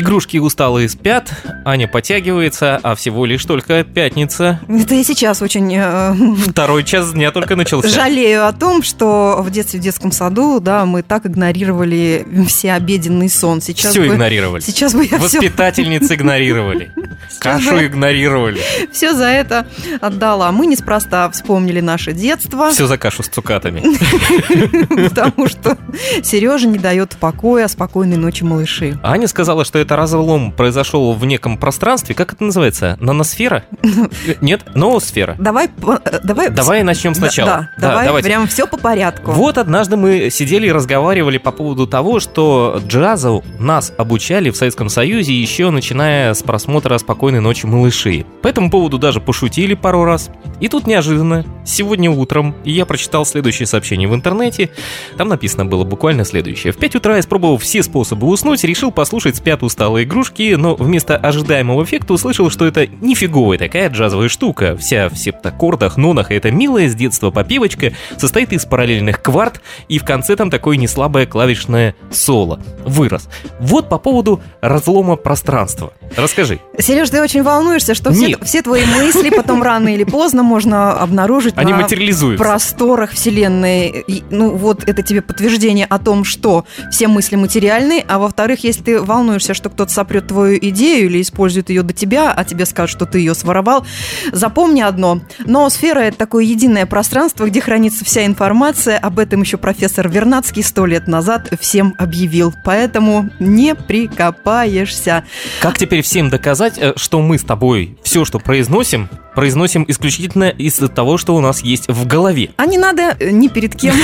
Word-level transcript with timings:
Игрушки 0.00 0.38
усталые 0.38 0.88
спят, 0.88 1.30
Аня 1.64 1.86
подтягивается, 1.86 2.80
а 2.82 2.96
всего 2.96 3.26
лишь 3.26 3.44
только 3.44 3.84
пятница. 3.84 4.58
Это 4.68 4.94
я 4.96 5.04
сейчас 5.04 5.40
очень 5.40 5.72
э, 5.72 6.14
Второй 6.48 6.82
час 6.82 7.12
дня 7.12 7.30
только 7.30 7.54
начался. 7.54 7.88
жалею 7.88 8.46
о 8.48 8.52
том, 8.52 8.82
что 8.82 9.38
в 9.40 9.50
детстве 9.50 9.78
в 9.78 9.82
детском 9.82 10.10
саду, 10.10 10.58
да, 10.58 10.84
мы 10.84 11.02
так 11.04 11.26
игнорировали 11.26 12.26
все 12.48 12.72
обеденный 12.72 13.28
сон. 13.30 13.60
Сейчас 13.60 13.92
Все 13.92 14.00
бы, 14.00 14.08
игнорировали. 14.08 14.60
Сейчас 14.62 14.94
бы 14.94 15.02
я 15.04 15.18
все, 15.18 15.38
Воспитательницы 15.38 16.14
игнорировали. 16.16 16.90
Кашу 17.38 17.70
бы- 17.76 17.86
игнорировали. 17.86 18.60
все 18.92 19.14
за 19.14 19.26
это 19.26 19.66
отдала. 20.00 20.50
Мы 20.50 20.66
неспроста 20.66 21.30
вспомнили 21.30 21.80
наше 21.80 22.12
детство, 22.12 22.70
Все 22.72 22.88
за 22.88 22.98
кашу 22.98 23.22
с 23.22 23.28
цукатами. 23.28 23.80
потому 25.08 25.46
что 25.48 25.78
Сережа 26.24 26.66
не 26.66 26.78
дает 26.78 27.16
покоя, 27.20 27.68
спокойной 27.68 28.16
ночи, 28.16 28.42
малыши. 28.42 28.98
Аня 29.02 29.28
сказала, 29.28 29.64
что 29.64 29.78
это 29.84 29.96
разлом 29.96 30.52
произошел 30.52 31.12
в 31.12 31.24
неком 31.24 31.58
пространстве. 31.58 32.14
Как 32.14 32.32
это 32.32 32.44
называется? 32.44 32.96
Наносфера? 33.00 33.64
Нет? 34.40 34.62
Ноосфера. 34.74 35.36
Давай, 35.38 35.66
э, 35.66 36.20
давай, 36.22 36.50
Давай 36.50 36.82
начнем 36.82 37.12
Да, 37.12 37.18
сначала. 37.18 37.50
Да, 37.50 37.88
давай 37.88 38.06
давайте. 38.06 38.28
прям 38.28 38.46
все 38.46 38.66
по 38.66 38.76
порядку. 38.76 39.32
Вот 39.32 39.58
однажды 39.58 39.96
мы 39.96 40.30
сидели 40.30 40.66
и 40.66 40.72
разговаривали 40.72 41.38
по 41.38 41.52
поводу 41.52 41.86
того, 41.86 42.20
что 42.20 42.80
джазу 42.86 43.44
нас 43.58 43.92
обучали 43.96 44.50
в 44.50 44.56
Советском 44.56 44.88
Союзе 44.88 45.34
еще 45.34 45.70
начиная 45.70 46.34
с 46.34 46.42
просмотра 46.42 46.96
«Спокойной 46.98 47.40
ночи, 47.40 47.66
малыши». 47.66 48.24
По 48.42 48.48
этому 48.48 48.70
поводу 48.70 48.98
даже 48.98 49.20
пошутили 49.20 49.74
пару 49.74 50.04
раз. 50.04 50.30
И 50.60 50.68
тут 50.68 50.86
неожиданно, 50.86 51.44
сегодня 51.64 52.10
утром, 52.10 52.54
я 52.64 52.86
прочитал 52.86 53.26
следующее 53.26 53.66
сообщение 53.66 54.08
в 54.08 54.14
интернете. 54.14 54.70
Там 55.16 55.28
написано 55.28 55.66
было 55.66 55.84
буквально 55.84 56.24
следующее. 56.24 56.72
В 56.72 56.76
5 56.76 56.96
утра, 56.96 57.20
испробовав 57.20 57.62
все 57.62 57.82
способы 57.82 58.26
уснуть, 58.28 58.64
решил 58.64 58.90
послушать 58.90 59.36
«Спят 59.36 59.62
усталые 59.74 60.04
игрушки», 60.04 60.54
но 60.54 60.76
вместо 60.76 61.16
ожидаемого 61.16 61.82
эффекта 61.82 62.12
услышал, 62.12 62.48
что 62.48 62.64
это 62.64 62.86
нифиговая 62.86 63.58
такая 63.58 63.90
джазовая 63.90 64.28
штука. 64.28 64.76
Вся 64.76 65.08
в 65.08 65.16
септаккордах, 65.16 65.96
нонах, 65.96 66.30
и 66.30 66.34
эта 66.34 66.52
милая 66.52 66.88
с 66.88 66.94
детства 66.94 67.30
попевочка 67.30 67.92
состоит 68.16 68.52
из 68.52 68.64
параллельных 68.64 69.20
кварт, 69.20 69.60
и 69.88 69.98
в 69.98 70.04
конце 70.04 70.36
там 70.36 70.50
такое 70.50 70.76
неслабое 70.76 71.26
клавишное 71.26 71.96
соло. 72.12 72.60
Вырос. 72.84 73.28
Вот 73.58 73.88
по 73.88 73.98
поводу 73.98 74.40
разлома 74.60 75.16
пространства. 75.16 75.92
Расскажи. 76.16 76.60
Сереж, 76.78 77.10
ты 77.10 77.20
очень 77.20 77.42
волнуешься, 77.42 77.94
что 77.94 78.12
все, 78.12 78.36
все 78.42 78.62
твои 78.62 78.84
мысли 78.84 79.30
потом 79.30 79.62
рано 79.62 79.88
или 79.88 80.04
поздно 80.04 80.42
можно 80.42 80.92
обнаружить 80.92 81.54
Они 81.56 81.72
на 81.72 81.88
просторах 82.36 83.10
Вселенной. 83.10 84.04
И, 84.06 84.22
ну 84.30 84.50
вот 84.50 84.84
это 84.88 85.02
тебе 85.02 85.22
подтверждение 85.22 85.86
о 85.86 85.98
том, 85.98 86.24
что 86.24 86.64
все 86.92 87.08
мысли 87.08 87.34
материальны, 87.36 88.04
а 88.06 88.18
во-вторых, 88.18 88.62
если 88.62 88.82
ты 88.82 89.02
волнуешься, 89.02 89.53
что 89.54 89.70
кто-то 89.70 89.92
сопрет 89.92 90.28
твою 90.28 90.58
идею 90.60 91.06
или 91.06 91.20
использует 91.22 91.70
ее 91.70 91.82
до 91.82 91.92
тебя, 91.92 92.32
а 92.32 92.44
тебе 92.44 92.66
скажут, 92.66 92.96
что 92.96 93.06
ты 93.06 93.18
ее 93.18 93.34
своровал, 93.34 93.86
запомни 94.32 94.80
одно. 94.80 95.20
Ноосфера– 95.44 95.98
это 96.00 96.18
такое 96.18 96.44
единое 96.44 96.86
пространство, 96.86 97.46
где 97.46 97.60
хранится 97.60 98.04
вся 98.04 98.26
информация. 98.26 98.98
Об 98.98 99.18
этом 99.18 99.42
еще 99.42 99.56
профессор 99.56 100.08
Вернадский 100.08 100.62
сто 100.62 100.86
лет 100.86 101.06
назад 101.08 101.52
всем 101.60 101.94
объявил. 101.98 102.54
Поэтому 102.64 103.30
не 103.38 103.74
прикопаешься. 103.74 105.24
Как 105.60 105.78
теперь 105.78 106.02
всем 106.02 106.30
доказать, 106.30 106.78
э, 106.78 106.92
что 106.96 107.20
мы 107.20 107.38
с 107.38 107.44
тобой 107.44 107.98
все, 108.02 108.24
что 108.24 108.38
произносим, 108.38 109.08
произносим 109.34 109.84
исключительно 109.88 110.48
из-за 110.48 110.88
того, 110.88 111.18
что 111.18 111.34
у 111.34 111.40
нас 111.40 111.62
есть 111.62 111.88
в 111.88 112.06
голове? 112.06 112.50
А 112.56 112.66
не 112.66 112.78
надо 112.78 113.16
э, 113.18 113.30
ни 113.30 113.48
перед 113.48 113.74
кем 113.74 113.94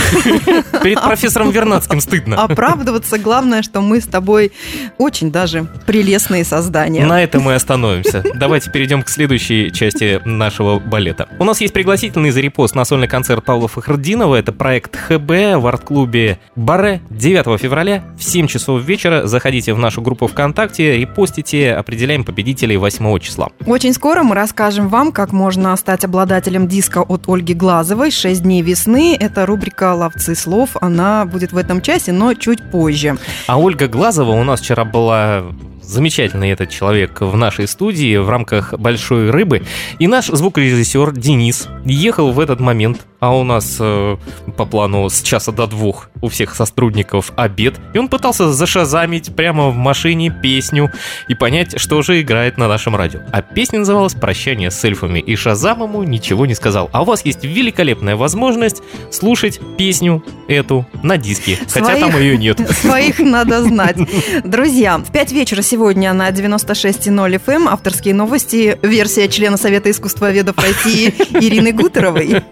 Перед 0.83 1.03
профессором 1.03 1.51
Вернадским 1.51 2.01
стыдно. 2.01 2.43
оправдываться. 2.43 3.19
Главное, 3.19 3.63
что 3.63 3.81
мы 3.81 4.01
с 4.01 4.07
тобой 4.07 4.53
очень 4.99 5.31
даже 5.31 5.67
прелестные 5.87 6.45
создания. 6.45 7.05
На 7.07 7.23
этом 7.23 7.43
мы 7.43 7.55
остановимся. 7.55 8.25
Давайте 8.35 8.71
перейдем 8.71 9.03
к 9.03 9.09
следующей 9.09 9.73
части 9.73 10.21
нашего 10.25 10.79
балета. 10.79 11.29
У 11.39 11.45
нас 11.45 11.61
есть 11.61 11.73
пригласительный 11.73 12.31
за 12.31 12.41
репост 12.41 12.75
на 12.75 12.85
сольный 12.85 13.09
концерт 13.09 13.45
Павла 13.45 13.69
Фахрдинова. 13.69 14.37
Это 14.37 14.53
проект 14.53 14.97
ХБ 14.97 15.31
в 15.57 15.67
арт-клубе 15.67 16.39
Баре 16.57 17.01
9 17.11 17.61
февраля 17.61 18.05
в 18.19 18.25
7 18.25 18.47
часов 18.47 18.83
вечера. 18.83 19.27
Заходите 19.27 19.75
в 19.75 19.79
нашу 19.79 20.03
группу 20.03 20.27
ВКонтакте, 20.27 20.97
репостите, 20.99 21.73
определяем 21.75 22.25
победителей 22.25 22.77
8 22.77 23.19
числа. 23.19 23.51
Очень 23.67 23.93
скоро 23.93 24.23
мы 24.23 24.35
расскажем 24.35 24.89
вам, 24.89 25.13
как 25.21 25.33
можно 25.33 25.77
стать 25.77 26.03
обладателем 26.03 26.67
диска 26.67 27.03
от 27.03 27.29
Ольги 27.29 27.53
Глазовой 27.53 28.11
«Шесть 28.11 28.43
дней 28.43 28.63
весны». 28.63 29.15
Это 29.21 29.45
рубрика 29.45 29.93
«Ловцы 29.93 30.35
слов». 30.35 30.79
Она 30.81 31.27
будет 31.27 31.53
в 31.53 31.59
этом 31.59 31.83
часе, 31.83 32.13
но 32.13 32.33
чуть 32.33 32.71
позже. 32.71 33.19
А 33.47 33.61
Ольга 33.61 33.87
Глазова 33.87 34.31
у 34.31 34.43
нас 34.45 34.63
вчера 34.63 34.87
была 34.87 35.45
замечательный 35.83 36.53
этот 36.53 36.71
человек 36.71 37.21
в 37.21 37.37
нашей 37.37 37.69
студии 37.69 38.17
в 38.17 38.31
рамках 38.31 38.73
«Большой 38.79 39.31
рыбы». 39.31 39.63
И 39.99 40.07
наш 40.07 40.29
звукорежиссер 40.29 41.13
Денис 41.13 41.69
ехал 41.85 42.33
в 42.33 42.41
этот 42.41 42.61
момент, 42.61 43.05
а 43.21 43.37
у 43.37 43.45
нас 43.45 43.77
э, 43.79 44.17
по 44.57 44.65
плану 44.65 45.09
с 45.09 45.23
часа 45.23 45.53
до 45.53 45.67
двух 45.67 46.09
у 46.23 46.29
всех 46.29 46.55
сотрудников 46.55 47.33
обед. 47.37 47.77
И 47.95 47.99
он 47.99 48.09
пытался 48.09 48.53
зашазамить 48.53 49.35
прямо 49.35 49.69
в 49.69 49.77
машине 49.77 50.35
песню 50.43 50.91
и 51.29 51.35
понять, 51.35 51.79
что 51.79 52.03
же 52.03 52.21
играет 52.21 52.59
на 52.59 52.69
нашем 52.69 52.97
радио. 52.97 53.21
А 53.33 53.43
песня 53.43 53.79
называлась 53.79 54.15
«Прощание 54.15 54.71
с 54.71 54.85
эльфами». 54.85 55.21
И 55.21 55.37
Шазам 55.37 55.83
ему 55.83 56.03
ничего 56.03 56.47
не 56.47 56.55
сказал. 56.55 56.89
А 56.93 57.03
у 57.03 57.05
вас 57.05 57.25
есть 57.25 57.45
великолепная 57.45 58.17
возможность 58.17 58.83
слушать 59.11 59.61
песню 59.77 60.25
эту 60.49 60.87
на 61.03 61.17
диске. 61.17 61.59
Хотя 61.69 61.97
там 61.97 62.19
ее 62.19 62.37
нет. 62.37 62.59
Своих 62.71 63.19
надо 63.19 63.63
знать. 63.63 63.97
Друзья, 64.45 64.99
в 64.99 65.13
5 65.13 65.33
вечера 65.33 65.63
сегодня 65.63 66.13
на 66.13 66.31
96.0 66.31 67.45
FM 67.45 67.51
эм 67.51 67.69
авторские 67.69 68.15
новости, 68.15 68.79
версия 68.83 69.29
члена 69.29 69.57
Совета 69.57 69.91
искусствоведов 69.91 70.57
России 70.57 71.09
Ирины 71.31 71.73
Гутеровой. 71.73 72.43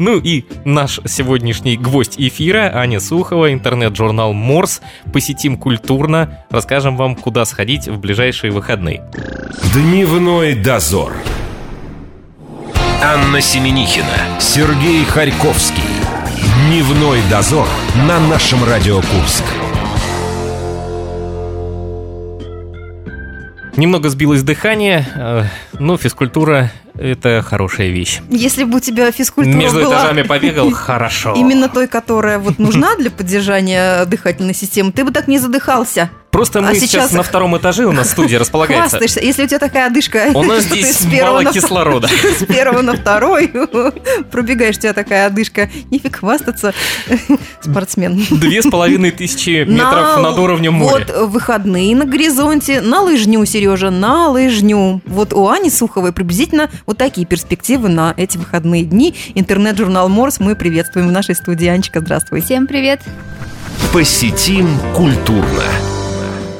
Ну 0.00 0.18
и 0.18 0.44
наш 0.64 0.98
сегодняшний 1.06 1.76
гвоздь 1.76 2.14
эфира 2.16 2.72
Аня 2.74 3.00
Сухова, 3.00 3.52
интернет-журнал 3.52 4.32
Морс. 4.32 4.80
Посетим 5.12 5.58
культурно, 5.58 6.38
расскажем 6.48 6.96
вам, 6.96 7.14
куда 7.14 7.44
сходить 7.44 7.86
в 7.86 7.98
ближайшие 8.00 8.50
выходные. 8.50 9.04
Дневной 9.74 10.54
дозор. 10.54 11.12
Анна 13.02 13.42
Семенихина, 13.42 14.40
Сергей 14.40 15.04
Харьковский. 15.04 15.82
Дневной 16.64 17.20
дозор 17.28 17.68
на 18.08 18.18
нашем 18.20 18.64
Радио 18.64 19.02
Курск. 19.02 19.44
Немного 23.76 24.08
сбилось 24.08 24.42
дыхание, 24.42 25.06
э, 25.14 25.44
но 25.78 25.98
физкультура– 25.98 26.70
это 26.98 27.42
хорошая 27.42 27.88
вещь. 27.88 28.20
Если 28.30 28.64
бы 28.64 28.78
у 28.78 28.80
тебя 28.80 29.10
физкультура 29.12 29.54
Между 29.54 29.80
была 29.80 29.96
этажами 29.96 30.22
побегал– 30.22 30.70
хорошо. 30.72 31.34
именно 31.36 31.68
той, 31.68 31.86
которая 31.86 32.38
вот 32.38 32.58
нужна 32.58 32.96
для 32.96 33.10
поддержания 33.10 34.04
дыхательной 34.04 34.54
системы, 34.54 34.92
ты 34.92 35.04
бы 35.04 35.12
так 35.12 35.28
не 35.28 35.38
задыхался. 35.38 36.10
Просто 36.30 36.60
мы 36.60 36.68
А 36.68 36.74
сейчас... 36.74 36.90
сейчас 36.90 37.12
на 37.12 37.22
втором 37.22 37.56
этаже 37.58 37.86
у 37.86 37.92
нас 37.92 38.10
студия 38.10 38.38
располагается. 38.40 38.98
Хвастаешься. 38.98 39.20
Если 39.20 39.44
у 39.44 39.46
тебя 39.46 39.58
такая 39.58 39.86
одышка, 39.86 40.28
У 40.34 40.42
нас 40.44 40.64
здесь 40.64 41.00
мало 41.20 41.40
на 41.40 41.52
кислорода. 41.52 42.08
с 42.38 42.44
первого 42.46 42.82
на 42.82 42.94
второй 42.94 43.50
пробегаешь, 44.30 44.76
у 44.76 44.80
тебя 44.80 44.92
такая 44.92 45.26
одышка. 45.26 45.68
Нифиг 45.90 46.16
хвастаться, 46.16 46.72
спортсмен. 47.60 48.24
Две 48.30 48.62
с 48.62 48.70
половиной 48.70 49.10
тысячи 49.10 49.64
метров 49.64 50.16
На- 50.16 50.22
над 50.30 50.38
уровнем 50.38 50.74
моря. 50.74 51.04
Вот 51.06 51.28
выходные 51.30 51.96
на 51.96 52.04
горизонте, 52.04 52.80
на 52.80 53.00
лыжню, 53.02 53.44
Сережа, 53.44 53.90
на 53.90 54.28
лыжню. 54.28 55.02
Вот 55.06 55.32
у 55.32 55.48
Ани 55.48 55.70
Суховой 55.70 56.12
приблизительно 56.12 56.70
вот 56.86 56.96
такие 56.98 57.26
перспективы 57.26 57.88
на 57.88 58.14
эти 58.16 58.38
выходные 58.38 58.84
дни. 58.84 59.14
Интернет-журнал 59.34 60.08
Морс 60.08 60.38
мы 60.38 60.54
приветствуем 60.54 61.08
в 61.08 61.12
нашей 61.12 61.34
студии. 61.34 61.66
Анечка, 61.66 62.00
здравствуй. 62.00 62.40
Всем 62.40 62.66
привет. 62.66 63.00
Посетим 63.92 64.68
культурно. 64.94 65.64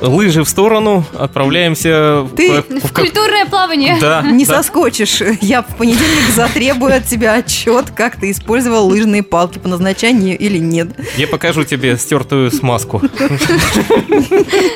Лыжи 0.00 0.42
в 0.44 0.48
сторону, 0.48 1.04
отправляемся 1.18 2.26
Ты 2.36 2.62
в, 2.62 2.80
В 2.88 2.92
как- 2.92 3.04
культурное 3.04 3.44
плавание. 3.46 3.96
Да, 4.00 4.22
Не 4.22 4.44
да. 4.46 4.56
соскочишь. 4.56 5.20
Я 5.40 5.62
в 5.62 5.76
понедельник 5.76 6.28
затребую 6.34 6.96
от 6.96 7.04
тебя 7.06 7.34
отчет, 7.34 7.90
как 7.90 8.16
ты 8.16 8.30
использовал 8.30 8.86
лыжные 8.86 9.22
палки 9.22 9.58
по 9.58 9.68
назначению 9.68 10.38
или 10.38 10.58
нет. 10.58 10.88
Я 11.16 11.26
покажу 11.26 11.64
тебе 11.64 11.96
стертую 11.98 12.50
смазку. 12.50 13.02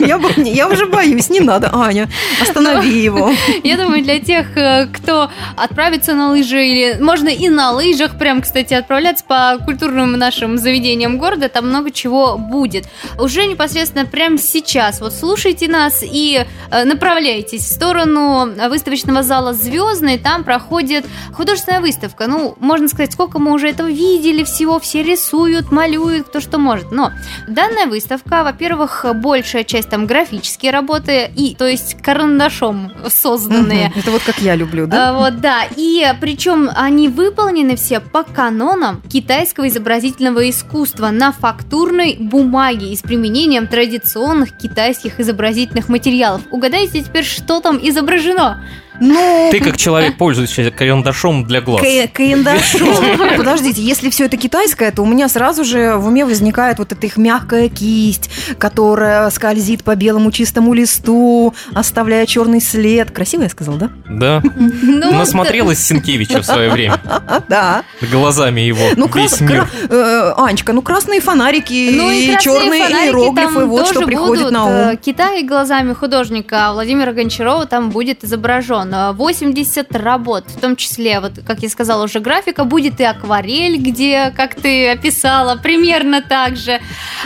Я, 0.01 0.69
уже 0.69 0.87
боюсь, 0.87 1.29
не 1.31 1.41
надо, 1.41 1.71
Аня. 1.73 2.09
Останови 2.41 2.91
его. 3.03 3.33
Я 3.65 3.77
думаю, 3.77 4.03
для 4.03 4.21
тех, 4.21 4.57
э, 4.57 4.87
кто 4.93 5.31
отправится 5.57 6.15
на 6.15 6.31
лыжи, 6.31 6.65
или 6.67 7.01
можно 7.01 7.29
и 7.29 7.49
на 7.49 7.71
лыжах, 7.73 8.19
прям, 8.19 8.43
кстати, 8.43 8.75
отправляться 8.75 9.25
по 9.27 9.59
культурным 9.65 10.13
нашим 10.13 10.59
заведениям 10.59 11.19
города, 11.19 11.49
там 11.49 11.69
много 11.69 11.91
чего 11.91 12.37
будет. 12.39 12.87
Уже 13.19 13.47
непосредственно 13.47 14.07
прямо 14.07 14.39
сейчас, 14.39 15.01
вот 15.01 15.14
слушайте 15.19 15.69
нас 15.69 16.03
и 16.03 16.45
э, 16.71 16.85
направляйтесь 16.85 17.63
в 17.63 17.73
сторону 17.73 18.49
выставочного 18.69 19.23
зала 19.23 19.53
«Звездный». 19.53 20.19
Там 20.19 20.45
проходит 20.45 21.07
художественная 21.33 21.81
выставка. 21.81 22.27
Ну, 22.27 22.57
можно 22.61 22.89
сказать, 22.89 23.13
сколько 23.13 23.39
мы 23.39 23.53
уже 23.53 23.69
этого 23.69 23.89
видели 23.89 24.45
всего. 24.45 24.79
Все 24.79 25.03
рисуют, 25.03 25.71
малюют, 25.71 26.29
кто 26.29 26.41
что 26.41 26.59
может. 26.59 26.91
Но 26.93 27.13
данная 27.49 27.87
выставка, 27.87 28.43
во-первых, 28.45 29.05
большая 29.15 29.65
часть 29.65 29.89
там 29.89 30.07
графические 30.07 30.73
работы, 30.73 31.31
и, 31.37 31.55
то 31.55 31.67
есть 31.67 31.97
карандашом 32.03 32.93
созданные. 33.09 33.93
Это 33.97 34.11
вот 34.11 34.23
как 34.23 34.39
я 34.39 34.55
люблю, 34.55 34.87
да? 34.87 35.11
А, 35.11 35.13
вот, 35.15 35.41
да. 35.41 35.65
И 35.77 36.05
причем 36.21 36.71
они 36.75 37.09
выполнены 37.09 37.77
все 37.77 38.01
по 38.01 38.23
канонам 38.25 39.03
китайского 39.03 39.69
изобразительного 39.69 40.49
искусства 40.49 41.11
на 41.11 41.33
фактурной 41.33 42.17
бумаге 42.19 42.93
и 42.93 42.97
с 42.97 43.03
применением 43.03 43.67
традиционных 43.67 44.57
китайских 44.57 45.04
изобразительных 45.21 45.89
материалов. 45.89 46.43
Угадайте 46.51 47.03
теперь, 47.03 47.25
что 47.25 47.61
там 47.61 47.79
изображено? 47.81 48.65
Ну, 49.01 49.49
Ты 49.51 49.61
как 49.61 49.77
человек 49.77 50.17
пользуешься 50.17 50.71
карандашом 50.71 51.45
для 51.45 51.61
глаз. 51.61 51.83
Ка- 51.83 52.09
Карандашом. 52.13 52.89
Подождите, 53.37 53.83
если 53.83 54.09
все 54.11 54.27
это 54.27 54.37
китайское, 54.37 54.91
то 54.93 55.03
у 55.03 55.07
меня 55.07 55.29
сразу 55.29 55.65
же 55.65 55.97
в 55.97 56.07
уме 56.07 56.25
возникает 56.25 56.79
вот 56.79 56.93
эта 56.93 57.07
их 57.07 57.17
мягкая 57.17 57.69
кисть, 57.69 58.31
которая 58.59 59.29
скользит 59.31 59.83
по 59.85 59.95
белому 59.97 60.31
чистому 60.31 60.75
листу, 60.75 61.55
оставляя 61.75 62.25
черный 62.27 62.61
след. 62.61 63.11
Красиво 63.11 63.43
я 63.43 63.49
сказал, 63.49 63.75
да? 63.77 63.91
Да. 64.09 64.43
Ну, 64.57 65.13
Насмотрелась 65.13 65.81
Сенкевича 65.81 66.41
в 66.41 66.47
свое 66.47 66.71
время. 66.71 67.01
Да. 67.49 67.83
Глазами 68.13 68.61
его. 68.61 68.81
Ну, 68.97 69.09
крас- 69.09 69.41
мир. 69.41 69.69
э, 69.91 70.33
Анечка, 70.37 70.73
ну 70.73 70.83
красные 70.83 71.21
фонарики 71.21 71.91
Ну 71.95 72.11
и 72.11 72.33
и 72.33 72.39
черные 72.41 72.81
иероглифы, 73.07 73.65
вот 73.67 73.89
что 73.89 74.03
приходит 74.03 74.51
на 74.51 74.65
Э, 74.69 74.91
ум. 74.93 74.97
Китай 74.99 75.43
глазами 75.43 75.93
художника 75.93 76.71
Владимира 76.73 77.13
Гончарова 77.13 77.67
там 77.67 77.91
будет 77.91 78.25
изображен. 78.25 78.84
Э, 78.93 79.13
80 79.13 79.95
работ, 79.97 80.45
в 80.49 80.61
том 80.61 80.77
числе, 80.77 81.21
вот 81.21 81.33
как 81.47 81.61
я 81.61 81.69
сказала 81.69 82.05
уже, 82.05 82.21
графика, 82.21 82.65
будет 82.65 83.01
и 83.01 83.05
акварель, 83.05 83.77
где, 83.77 84.33
как 84.37 84.55
ты 84.55 84.89
описала, 84.91 85.57
примерно 85.57 86.23
так 86.23 86.57
же. 86.57 86.81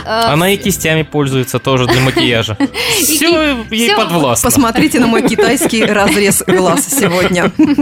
Э, 0.04 0.20
Она 0.26 0.50
и 0.50 0.56
кистями 0.56 1.02
пользуется 1.02 1.58
тоже 1.58 1.86
для 1.86 2.00
макияжа. 2.00 2.56
Все 2.98 3.64
ей 3.70 3.94
подвластно. 3.94 4.48
Посмотрите 4.50 5.00
на 5.00 5.06
мой 5.06 5.22
китайский 5.28 5.84
разрез 5.84 6.42
глаз 6.46 6.86
сегодня. 6.88 7.52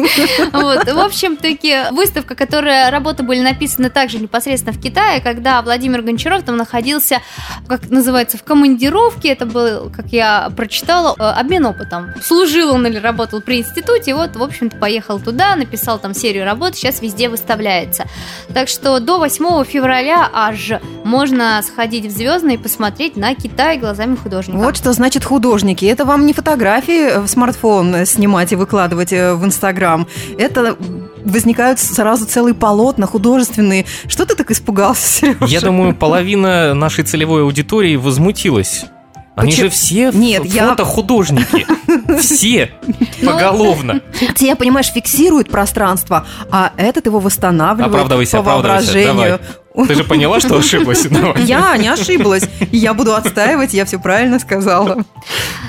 Вот, 0.52 0.90
в 0.90 0.99
общем-таки, 0.99 1.93
выставка, 1.93 2.34
которая 2.34 2.90
работы 2.90 3.22
были 3.22 3.40
написаны 3.40 3.90
также 3.90 4.19
непосредственно 4.19 4.72
в 4.76 4.81
Китае, 4.81 5.20
когда 5.20 5.62
Владимир 5.62 6.02
Гончаров 6.02 6.44
там 6.44 6.56
находился, 6.56 7.20
как 7.69 7.88
называется, 7.90 8.38
в 8.38 8.43
командировке, 8.43 9.31
это 9.31 9.46
был, 9.46 9.90
как 9.90 10.06
я 10.12 10.50
прочитала, 10.56 11.14
э, 11.19 11.22
обмен 11.22 11.67
опытом. 11.67 12.14
Служил 12.22 12.72
он 12.72 12.87
или 12.87 12.99
работал 12.99 13.40
при 13.40 13.62
институте, 13.67 14.13
и 14.13 14.15
вот, 14.15 14.37
в 14.37 14.43
общем-то, 14.43 14.77
поехал 14.77 15.21
туда, 15.21 15.57
написал 15.57 15.99
там 15.99 16.15
серию 16.15 16.45
работ, 16.45 16.75
сейчас 16.75 17.03
везде 17.03 17.29
выставляется. 17.29 18.07
Так 18.53 18.69
что 18.69 18.99
до 19.01 19.19
8 19.19 19.65
февраля 19.65 20.29
аж 20.33 20.73
можно 21.05 21.61
сходить 21.63 22.07
в 22.07 22.11
Звездный 22.11 22.55
и 22.55 22.59
посмотреть 22.59 23.17
на 23.17 23.35
Китай 23.35 23.79
глазами 23.79 24.17
художника. 24.17 24.59
Вот 24.59 24.77
что 24.77 24.93
значит 24.93 25.25
художники. 25.25 25.85
Это 25.85 26.05
вам 26.05 26.27
не 26.27 26.33
фотографии 26.33 27.19
в 27.19 27.27
смартфон 27.27 28.07
снимать 28.07 28.53
и 28.53 28.57
выкладывать 28.57 29.13
э, 29.13 29.35
в 29.35 29.45
Инстаграм. 29.45 30.07
Это 30.39 30.77
возникают 31.25 31.79
сразу 31.79 32.25
целые 32.27 32.55
полотна 32.55 33.07
художественные. 33.07 33.87
Что 34.07 34.25
ты 34.25 34.35
так 34.35 34.51
испугался, 34.51 35.07
Сережа? 35.07 35.47
Я 35.47 35.61
думаю, 35.61 35.95
половина 35.95 36.75
нашей 36.75 37.05
целевой 37.05 37.43
аудитории 37.43 37.97
возмутилась. 37.97 38.87
Они 39.37 39.50
Почему? 39.50 39.65
же 39.67 39.71
все 39.71 40.11
Нет, 40.12 40.44
ф- 40.47 40.53
я- 40.53 40.71
фотохудожники. 40.71 41.67
Все. 42.21 42.71
Ну, 43.21 43.31
Поголовно. 43.33 44.00
Тебя, 44.35 44.56
понимаешь, 44.56 44.87
фиксирует 44.91 45.50
пространство, 45.50 46.27
а 46.50 46.73
этот 46.79 47.05
его 47.06 47.21
восстанавливает 47.21 47.93
Оправдывайся, 47.94 48.38
по 48.43 48.55
оправдывайся. 48.55 48.93
воображению. 48.94 49.41
Ты 49.84 49.94
же 49.94 50.05
поняла, 50.05 50.40
что 50.40 50.56
ошиблась? 50.56 51.05
Давай. 51.11 51.43
Я 51.44 51.76
не 51.76 51.88
ошиблась. 51.88 52.49
Я 52.73 52.94
буду 52.94 53.14
отстаивать, 53.14 53.75
я 53.75 53.84
все 53.84 53.99
правильно 53.99 54.38
сказала. 54.38 55.05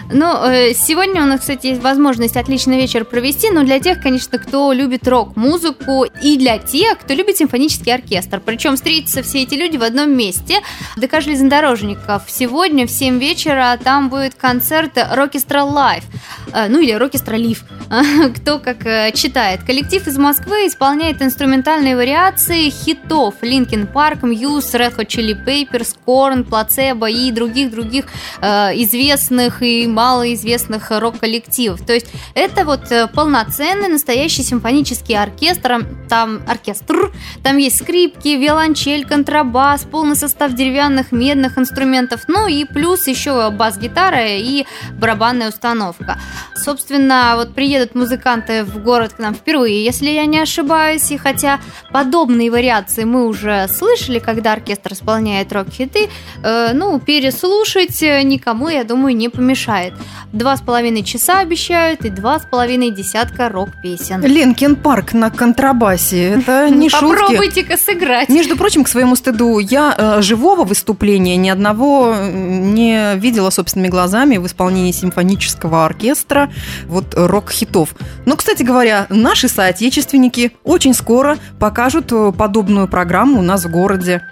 Ну, 0.10 0.46
э, 0.46 0.74
сегодня 0.74 1.22
у 1.22 1.26
нас, 1.26 1.42
кстати, 1.42 1.68
есть 1.68 1.82
возможность 1.82 2.38
отличный 2.38 2.78
вечер 2.78 3.04
провести, 3.04 3.50
но 3.50 3.64
для 3.64 3.80
тех, 3.80 4.02
конечно, 4.02 4.38
кто 4.40 4.72
любит 4.72 5.06
рок-музыку, 5.08 6.06
и 6.24 6.38
для 6.38 6.58
тех, 6.60 7.00
кто 7.00 7.14
любит 7.14 7.38
симфонический 7.38 7.94
оркестр. 7.94 8.42
Причем 8.44 8.76
встретятся 8.76 9.22
все 9.22 9.44
эти 9.44 9.56
люди 9.56 9.76
в 9.76 9.84
одном 9.84 10.16
месте. 10.16 10.62
ДК 10.96 11.22
железнодорожников. 11.22 12.24
Сегодня 12.28 12.88
в 12.88 12.92
7 12.92 13.20
вечера 13.20 13.78
там 13.84 14.10
будет 14.10 14.36
концерт 14.36 14.94
Rockestra 15.12 15.64
Live. 15.66 16.04
Э, 16.54 16.68
Ну, 16.70 16.80
или 16.80 16.94
Rockestra 16.94 17.36
Live. 17.36 17.66
Кто 18.38 18.60
как 18.60 18.86
э, 18.86 19.12
читает. 19.14 19.64
Коллектив 19.66 20.08
из 20.08 20.18
Москвы 20.18 20.68
исполняет 20.68 21.22
инструментальные 21.22 21.98
вариации 21.98 22.70
хитов 22.70 23.36
Linkin 23.42 23.92
Park, 23.98 24.22
Muse, 24.22 24.74
Red 24.74 24.96
Hot 24.98 25.08
Chili 25.08 25.34
Peppers, 25.34 25.96
Korn, 26.06 26.48
Placebo 26.48 27.10
и 27.10 27.32
других-других 27.32 28.06
э, 28.42 28.48
известных 28.84 29.64
и 29.64 29.88
малоизвестных 29.88 30.92
рок-коллективов. 30.92 31.84
То 31.84 31.94
есть 31.94 32.06
это 32.36 32.64
вот 32.64 32.92
э, 32.92 33.08
полноценный 33.08 33.88
настоящий 33.88 34.44
симфонический 34.44 35.18
оркестр, 35.18 35.84
там 36.08 36.42
оркестр, 36.48 37.12
там 37.42 37.58
есть 37.58 37.78
скрипки, 37.78 38.28
виолончель, 38.28 39.04
контрабас, 39.04 39.84
полный 39.84 40.16
состав 40.16 40.54
деревянных, 40.54 41.12
медных 41.12 41.58
инструментов, 41.58 42.26
ну 42.28 42.48
и 42.48 42.66
плюс 42.66 43.08
еще 43.08 43.50
бас-гитара 43.50 44.28
и 44.28 44.66
барабанная 44.92 45.50
установка. 45.50 46.20
Собственно, 46.54 47.34
вот 47.36 47.56
приедут 47.56 47.96
музыканты 47.96 48.64
в 48.64 48.84
город 48.84 49.14
к 49.14 49.20
нам 49.20 49.34
впервые, 49.34 49.84
если 49.84 50.10
я 50.10 50.28
не 50.28 50.40
ошибаюсь, 50.40 51.10
и 51.10 51.18
хотя 51.18 51.60
подобные 51.92 52.52
вариации 52.52 53.04
мы 53.06 53.26
уже 53.26 53.68
слышали, 53.70 53.87
когда 54.20 54.54
оркестр 54.54 54.94
исполняет 54.94 55.52
рок-хиты, 55.54 56.10
э, 56.44 56.72
ну, 56.74 57.00
переслушать 57.00 58.02
э, 58.04 58.22
никому, 58.24 58.70
я 58.70 58.84
думаю, 58.84 59.16
не 59.16 59.30
помешает. 59.30 59.94
Два 60.34 60.58
с 60.58 60.62
половиной 60.62 61.04
часа 61.04 61.40
обещают 61.40 62.06
и 62.06 62.10
два 62.10 62.40
с 62.40 62.46
половиной 62.46 62.92
десятка 62.92 63.50
рок-песен. 63.50 64.22
Linkin 64.22 64.76
Park 64.76 65.14
на 65.14 65.30
контрабасе. 65.30 66.40
Это 66.40 66.70
не 66.72 66.90
шутки. 66.90 67.06
Попробуйте-ка 67.06 67.78
сыграть. 67.78 68.30
Между 68.30 68.58
прочим, 68.58 68.84
к 68.84 68.88
своему 68.88 69.16
стыду, 69.16 69.60
я 69.60 69.96
э, 69.98 70.22
живого 70.22 70.64
выступления 70.64 71.38
ни 71.38 71.50
одного 71.50 72.16
не 72.16 73.16
видела 73.16 73.50
собственными 73.50 73.90
глазами 73.90 74.38
в 74.38 74.46
исполнении 74.46 74.92
симфонического 74.92 75.86
оркестра 75.86 76.52
вот 76.88 77.14
рок-хитов. 77.16 77.90
Но, 78.26 78.36
кстати 78.36 78.64
говоря, 78.64 79.08
наши 79.10 79.48
соотечественники 79.48 80.52
очень 80.64 80.94
скоро 80.94 81.38
покажут 81.60 82.12
э, 82.12 82.32
подобную 82.38 82.88
программу 82.88 83.40
у 83.40 83.42
нас 83.42 83.66
в 83.66 83.72
городе. 83.72 83.77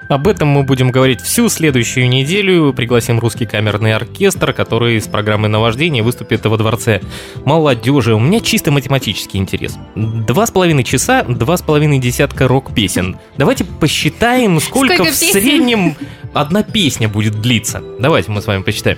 Об 0.10 0.28
этом 0.28 0.48
мы 0.50 0.64
будем 0.64 0.92
говорить 0.92 1.22
всю 1.22 1.50
следующую 1.50 2.10
неделю. 2.10 2.74
Пригласим 2.74 3.20
русский 3.20 3.46
камерный 3.46 3.94
оркестр, 3.94 4.54
который 4.54 5.00
с 5.00 5.08
программой 5.08 5.50
наваждения 5.50 6.02
выступит 6.04 6.46
во 6.46 6.58
дворце 6.58 7.02
молодежи. 7.46 8.14
У 8.16 8.20
меня 8.20 8.40
чисто 8.40 8.72
математический 8.72 9.40
интерес. 9.40 9.78
Два 9.96 10.46
с 10.46 10.52
половиной 10.52 10.84
часа, 10.84 11.24
два 11.24 11.58
с 11.58 11.62
половиной 11.62 12.00
десятка 12.00 12.48
рок-песен. 12.48 13.18
Давайте 13.38 13.64
посчитаем, 13.66 14.60
сколько, 14.60 14.96
Сколько 14.96 15.12
в 15.12 15.20
песен? 15.20 15.34
среднем 15.42 15.96
одна 16.34 16.64
песня 16.64 17.08
будет 17.08 17.42
длиться. 17.42 17.82
Давайте 18.00 18.32
мы 18.32 18.42
с 18.42 18.48
вами 18.48 18.64
посчитаем. 18.64 18.98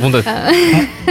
Вот 0.00 0.14
это. 0.14 0.50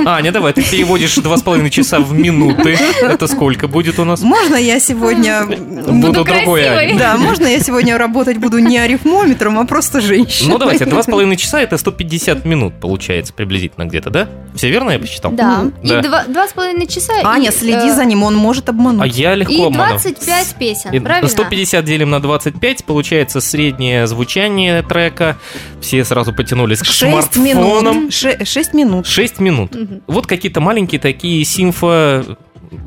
Аня, 0.06 0.32
давай, 0.32 0.54
ты 0.54 0.64
переводишь 0.64 1.16
два 1.16 1.38
с 1.38 1.42
половиной 1.42 1.70
часа 1.70 2.00
в 2.00 2.14
минуты. 2.14 2.78
Это 3.02 3.28
сколько 3.28 3.68
будет 3.68 4.00
у 4.00 4.04
нас? 4.06 4.22
Можно 4.22 4.56
я 4.56 4.80
сегодня... 4.80 5.46
Буду 5.46 6.14
другой 6.24 6.26
красивой. 6.62 6.78
Аней. 6.88 6.98
Да, 6.98 7.18
можно 7.18 7.48
я 7.48 7.60
сегодня 7.60 7.98
работать 7.98 8.38
буду 8.38 8.60
не 8.60 8.78
арифмометром, 8.78 9.60
а 9.60 9.66
просто 9.66 10.02
женщиной. 10.02 10.50
Ну 10.52 10.58
давайте, 10.58 10.86
два 10.86 11.02
с 11.04 11.06
половиной 11.06 11.38
часа 11.38 11.62
это 11.62 11.78
150 11.78 12.46
минут 12.46 12.74
получается 12.80 13.34
приблизительно 13.34 13.86
где-то, 13.86 14.10
да? 14.10 14.30
Все 14.56 14.70
верно 14.70 14.92
я 14.92 15.00
посчитал? 15.00 15.32
Да. 15.32 15.66
Да. 15.84 16.00
И 16.00 16.04
два, 16.04 16.24
два 16.26 16.48
с 16.48 16.54
половиной 16.54 16.88
часа. 16.88 17.14
Аня, 17.24 17.50
и, 17.50 17.54
следи 17.54 17.88
э, 17.90 17.96
за 17.96 18.06
ним, 18.06 18.24
он 18.24 18.36
может 18.36 18.68
А 18.70 18.72
обмануть. 18.72 19.16
я 19.18 19.36
легко 19.36 19.54
И 19.54 19.62
обману. 19.66 20.00
25 20.00 20.56
песен, 20.60 20.92
И 20.92 21.00
правильно? 21.00 21.28
150 21.30 21.84
делим 21.86 22.10
на 22.10 22.22
25, 22.22 22.86
получается 22.86 23.42
среднее 23.42 24.08
звучание 24.08 24.82
трека. 24.84 25.38
Все 25.82 26.04
сразу 26.06 26.34
потянулись 26.34 26.80
к 26.80 26.86
Шесть 26.86 27.00
смартфонам. 27.00 27.98
минут. 27.98 28.14
Ше- 28.14 28.45
Шесть 28.46 28.74
минут. 28.74 29.08
6 29.08 29.40
минут. 29.40 29.76
Мгм. 29.76 30.04
Вот 30.08 30.28
какие-то 30.28 30.62
маленькие 30.62 31.00
такие 31.02 31.44
симфо 31.44 32.38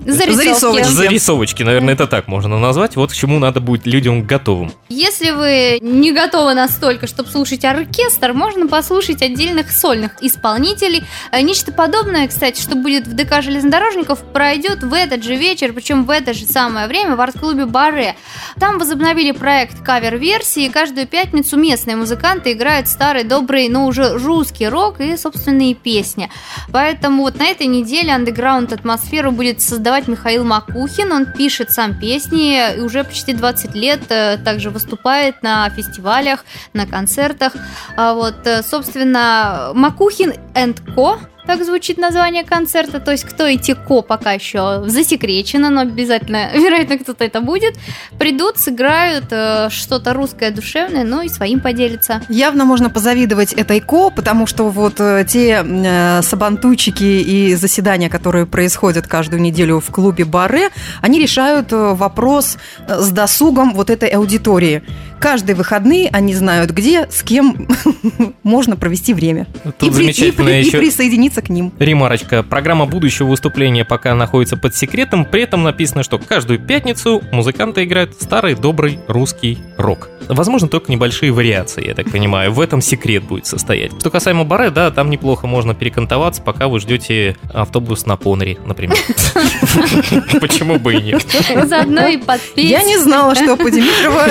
Зарисовки. 0.07 0.37
Зарисовочки. 0.37 0.93
Зарисовочки, 0.93 1.63
наверное, 1.63 1.95
это 1.95 2.07
так 2.07 2.29
можно 2.29 2.59
назвать. 2.59 2.97
Вот 2.97 3.13
к 3.13 3.15
чему 3.15 3.39
надо 3.39 3.61
будет 3.61 3.87
людям 3.87 4.23
готовым. 4.27 4.73
Если 4.89 5.31
вы 5.31 5.79
не 5.81 6.13
готовы 6.13 6.55
настолько, 6.55 7.07
чтобы 7.07 7.29
слушать 7.31 7.65
оркестр, 7.65 8.33
можно 8.33 8.67
послушать 8.69 9.23
отдельных 9.23 9.71
сольных 9.71 10.23
исполнителей. 10.23 11.03
Э, 11.33 11.41
Нечто 11.41 11.73
подобное, 11.73 12.29
кстати, 12.29 12.61
что 12.61 12.77
будет 12.77 13.07
в 13.07 13.15
ДК 13.15 13.43
железнодорожников, 13.43 14.21
пройдет 14.33 14.83
в 14.83 14.93
этот 14.93 15.25
же 15.25 15.35
вечер, 15.35 15.73
причем 15.73 16.05
в 16.05 16.11
это 16.11 16.35
же 16.35 16.45
самое 16.45 16.87
время 16.87 17.17
в 17.17 17.21
арт-клубе 17.21 17.67
Баре. 17.67 18.17
Там 18.61 18.79
возобновили 18.79 19.33
проект 19.33 19.83
кавер-версии, 19.83 20.67
и 20.67 20.69
каждую 20.69 21.07
пятницу 21.07 21.57
местные 21.57 21.97
музыканты 21.97 22.53
играют 22.53 22.89
старый, 22.89 23.25
добрый, 23.25 23.69
но 23.69 23.87
уже 23.87 24.17
русский 24.17 24.69
рок 24.69 25.01
и 25.01 25.17
собственные 25.17 25.75
песни. 25.75 26.31
Поэтому 26.73 27.23
вот 27.23 27.39
на 27.39 27.47
этой 27.47 27.67
неделе 27.67 28.13
андеграунд 28.13 28.73
атмосферу 28.73 29.33
будет 29.33 29.61
создавать 29.61 29.78
Михаил 30.09 30.45
Макухин. 30.45 31.13
Он 31.13 31.27
пишет 31.27 31.71
сам 31.71 31.99
песни 31.99 32.77
и 32.77 32.81
уже 32.81 33.05
почти 33.05 33.33
20 33.33 33.75
лет 33.75 34.01
э, 34.11 34.39
также 34.39 34.71
выступает 34.71 35.43
на 35.43 35.69
фестивалях, 35.71 36.45
на 36.73 36.87
концертах. 36.87 37.53
А 37.97 38.15
вот, 38.15 38.47
э, 38.47 38.63
собственно, 38.63 39.73
Макухин 39.75 40.35
энд 40.55 40.81
Ко 40.95 41.19
так 41.49 41.65
звучит 41.65 41.97
название 41.97 42.45
концерта. 42.45 43.01
То 43.01 43.11
есть, 43.11 43.25
кто 43.25 43.47
эти 43.47 43.73
ко 43.73 44.03
пока 44.03 44.33
еще 44.33 44.83
засекречено, 44.87 45.71
но 45.71 45.81
обязательно, 45.81 46.51
вероятно, 46.55 46.99
кто-то 46.99 47.25
это 47.25 47.41
будет. 47.41 47.75
Придут, 48.19 48.59
сыграют 48.59 49.25
э, 49.31 49.71
что-то 49.71 50.13
русское, 50.13 50.51
душевное, 50.51 51.05
ну 51.05 51.23
и 51.23 51.29
своим 51.29 51.61
поделятся. 51.61 52.21
Явно 52.29 52.67
можно 52.67 52.91
позавидовать 52.91 53.55
этой 53.55 53.81
ко, 53.81 54.11
потому 54.11 54.47
что 54.47 54.69
вот 54.69 55.01
э, 55.01 55.25
те 55.27 55.65
э, 55.65 56.21
сабантуйчики 56.23 57.05
и 57.05 57.55
заседания, 57.55 58.11
которые 58.11 58.45
происходят 58.45 59.07
каждую 59.07 59.41
неделю 59.41 59.81
в 59.81 59.91
клубе 59.91 60.27
Баре, 60.27 60.69
они 61.01 61.19
решают 61.19 61.73
э, 61.73 61.95
вопрос 61.95 62.59
э, 62.87 63.01
с 63.01 63.11
досугом 63.11 63.73
вот 63.73 63.89
этой 63.89 64.11
аудитории. 64.11 64.83
Каждые 65.21 65.57
выходные 65.57 66.09
они 66.13 66.35
знают, 66.35 66.71
где, 66.71 67.07
с 67.11 67.23
кем 67.23 67.69
можно 68.43 68.77
провести 68.77 69.15
время. 69.15 69.47
Тут 69.65 69.75
и, 69.75 69.79
при- 69.79 69.89
и 69.89 69.93
замечательно 70.13 70.47
при- 70.47 70.61
и 70.63 70.65
еще- 70.65 70.79
присоединиться 70.79 71.43
к 71.43 71.49
ним. 71.49 71.73
Ремарочка. 71.79 72.43
Программа 72.43 72.87
будущего 72.87 73.27
выступления 73.29 73.85
пока 73.85 74.15
находится 74.15 74.57
под 74.57 74.75
секретом. 74.75 75.25
При 75.25 75.43
этом 75.43 75.63
написано, 75.63 76.03
что 76.03 76.19
каждую 76.19 76.59
пятницу 76.59 77.23
музыканты 77.33 77.85
играют 77.85 78.15
старый 78.21 78.55
добрый 78.55 78.99
русский 79.09 79.59
рок. 79.77 80.09
Возможно, 80.29 80.69
только 80.69 80.93
небольшие 80.93 81.33
вариации, 81.33 81.87
я 81.87 81.95
так 81.95 82.11
понимаю. 82.11 82.53
В 82.53 82.61
этом 82.61 82.81
секрет 82.83 83.25
будет 83.25 83.47
состоять. 83.47 83.93
Что 83.99 84.11
касаемо 84.11 84.45
баре, 84.45 84.71
да, 84.71 84.91
там 84.91 85.09
неплохо 85.11 85.47
можно 85.47 85.75
перекантоваться, 85.75 86.43
пока 86.43 86.69
вы 86.69 86.81
ждете 86.81 87.37
автобус 87.55 88.05
на 88.07 88.17
Понере, 88.17 88.59
например. 88.67 88.97
Почему 90.41 90.79
бы 90.79 90.95
и 90.95 91.03
нет? 91.03 91.25
Заодно 91.67 92.07
и 92.09 92.17
подпеть. 92.19 92.69
Я 92.71 92.83
не 92.83 92.99
знала, 92.99 93.35
что 93.35 93.57
по 93.57 93.71
Димитрово 93.71 94.29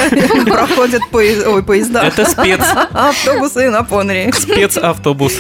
проходят 0.78 1.02
поезд- 1.12 1.48
ой, 1.48 1.64
поезда. 1.64 2.04
Это 2.04 2.26
спец, 2.30 2.62
Автобусы 2.94 3.70
на 3.70 3.84
Понере. 3.84 4.32
спецавтобус. 4.34 5.34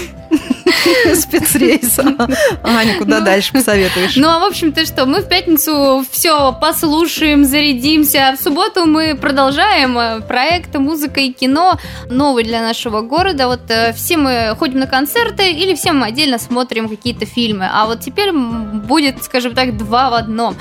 Спецрейс. 1.16 2.00
Аня, 2.00 2.98
куда 2.98 3.20
Ну. 3.20 3.26
дальше 3.26 3.54
посоветуешь? 3.54 4.16
Ну, 4.16 4.28
а 4.28 4.40
в 4.40 4.44
общем-то 4.44 4.86
что, 4.86 5.06
мы 5.06 5.22
в 5.22 5.28
пятницу 5.28 6.06
все 6.12 6.54
послушаем, 6.54 7.46
зарядимся. 7.46 8.36
В 8.38 8.42
субботу 8.42 8.86
мы 8.86 9.16
продолжаем 9.16 9.98
э, 9.98 10.22
проект 10.22 10.76
«Музыка 10.76 11.20
и 11.20 11.32
кино», 11.32 11.80
новый 12.10 12.44
для 12.44 12.62
нашего 12.62 13.02
города. 13.02 13.48
Вот 13.48 13.70
э, 13.70 13.94
все 13.94 14.18
мы 14.18 14.56
ходим 14.58 14.80
на 14.80 14.88
концерты 14.88 15.52
или 15.52 15.76
все 15.76 15.92
мы 15.92 16.08
отдельно 16.08 16.40
смотрим 16.40 16.90
какие-то 16.90 17.26
фильмы. 17.26 17.70
А 17.72 17.86
вот 17.86 18.02
теперь 18.02 18.32
будет, 18.32 19.24
скажем 19.24 19.54
так, 19.56 19.78
два 19.78 20.10
в 20.10 20.14
одном. 20.14 20.56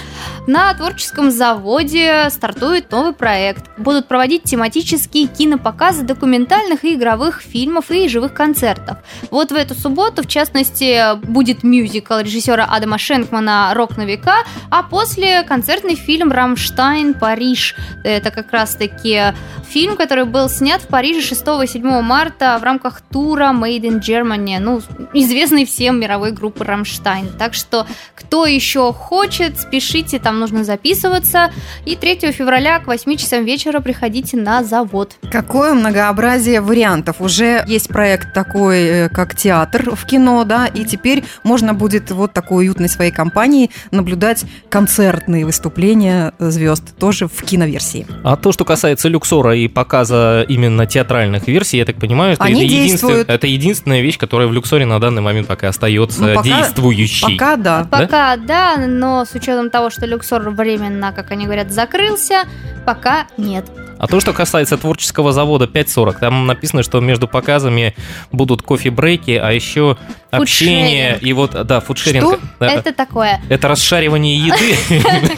На 0.46 0.72
творческом 0.74 1.30
заводе 1.30 2.28
стартует 2.30 2.90
новый 2.92 3.12
проект. 3.12 3.64
Будут 3.78 4.06
проводить 4.06 4.44
тематические 4.44 5.26
кинопоказы 5.26 6.02
документальных 6.02 6.84
и 6.84 6.94
игровых 6.94 7.40
фильмов 7.42 7.90
и 7.90 8.08
живых 8.08 8.32
концертов. 8.34 8.98
Вот 9.30 9.50
в 9.50 9.54
эту 9.54 9.74
субботу, 9.74 10.15
в 10.22 10.26
частности, 10.26 11.16
будет 11.26 11.62
мюзикл 11.62 12.18
режиссера 12.18 12.64
Адама 12.64 12.98
Шенкмана 12.98 13.72
«Рок 13.74 13.96
на 13.96 14.04
века», 14.04 14.36
а 14.70 14.82
после 14.82 15.42
концертный 15.42 15.94
фильм 15.94 16.32
«Рамштайн. 16.32 17.14
Париж». 17.14 17.74
Это 18.04 18.30
как 18.30 18.52
раз-таки 18.52 19.34
фильм, 19.68 19.96
который 19.96 20.24
был 20.24 20.48
снят 20.48 20.80
в 20.82 20.86
Париже 20.86 21.20
6-7 21.20 22.00
марта 22.02 22.58
в 22.60 22.64
рамках 22.64 23.00
тура 23.00 23.52
Made 23.52 23.82
in 23.82 24.00
Germany, 24.00 24.58
ну, 24.58 24.80
известной 25.12 25.66
всем 25.66 26.00
мировой 26.00 26.32
группы 26.32 26.64
«Рамштайн». 26.64 27.28
Так 27.38 27.54
что, 27.54 27.86
кто 28.14 28.46
еще 28.46 28.92
хочет, 28.92 29.58
спешите, 29.58 30.18
там 30.18 30.38
нужно 30.38 30.64
записываться. 30.64 31.52
И 31.84 31.96
3 31.96 32.32
февраля 32.32 32.78
к 32.78 32.86
8 32.86 33.16
часам 33.16 33.44
вечера 33.44 33.80
приходите 33.80 34.36
на 34.36 34.62
завод. 34.62 35.16
Какое 35.30 35.74
многообразие 35.74 36.60
вариантов. 36.60 37.20
Уже 37.20 37.64
есть 37.66 37.88
проект 37.88 38.32
такой, 38.32 38.84
э, 38.84 39.08
как 39.08 39.34
театр 39.34 39.95
в 39.96 40.06
кино, 40.06 40.44
да, 40.44 40.66
и 40.66 40.84
теперь 40.84 41.24
можно 41.42 41.74
будет 41.74 42.10
вот 42.10 42.32
такой 42.32 42.64
уютной 42.66 42.88
своей 42.88 43.10
компании 43.10 43.70
наблюдать 43.90 44.44
концертные 44.68 45.44
выступления 45.44 46.32
звезд 46.38 46.96
тоже 46.98 47.26
в 47.28 47.42
киноверсии. 47.42 48.06
А 48.22 48.36
то, 48.36 48.52
что 48.52 48.64
касается 48.64 49.08
Люксора 49.08 49.56
и 49.56 49.68
показа 49.68 50.44
именно 50.48 50.86
театральных 50.86 51.48
версий, 51.48 51.78
я 51.78 51.84
так 51.84 51.96
понимаю, 51.96 52.34
что 52.34 52.44
Они 52.44 52.64
это, 52.64 52.74
единствен- 52.74 53.24
это 53.26 53.46
единственная 53.46 54.00
вещь, 54.02 54.18
которая 54.18 54.48
в 54.48 54.52
Люксоре 54.52 54.86
на 54.86 55.00
данный 55.00 55.22
момент 55.22 55.48
пока 55.48 55.68
остается 55.68 56.22
Ну, 56.22 56.34
пока- 56.34 56.42
действующей. 56.42 57.32
Пока 57.36 57.56
да. 57.56 57.86
Пока 57.90 58.36
да? 58.36 58.76
но 58.86 59.24
с 59.24 59.34
учетом 59.34 59.70
того, 59.70 59.90
что 59.90 60.06
Люксор 60.06 60.50
временно, 60.50 61.12
как 61.12 61.30
они 61.30 61.44
говорят, 61.46 61.72
закрылся, 61.72 62.44
пока 62.84 63.26
нет. 63.36 63.64
А 63.98 64.06
то, 64.06 64.20
что 64.20 64.32
касается 64.32 64.76
творческого 64.76 65.32
завода 65.32 65.64
5.40, 65.66 66.18
там 66.20 66.46
написано, 66.46 66.82
что 66.82 67.00
между 67.00 67.26
показами 67.28 67.94
будут 68.32 68.62
кофе-брейки, 68.62 69.32
а 69.32 69.50
еще 69.52 69.96
общение 70.30 71.14
Фудшеринг. 71.14 71.22
и 71.22 71.32
вот, 71.32 71.66
да, 71.66 71.80
фудшеринг. 71.80 72.24
Что? 72.26 72.40
Да, 72.60 72.66
Это 72.66 72.92
такое. 72.92 73.40
это 73.48 73.68
расшаривание 73.68 74.36
еды. 74.38 74.76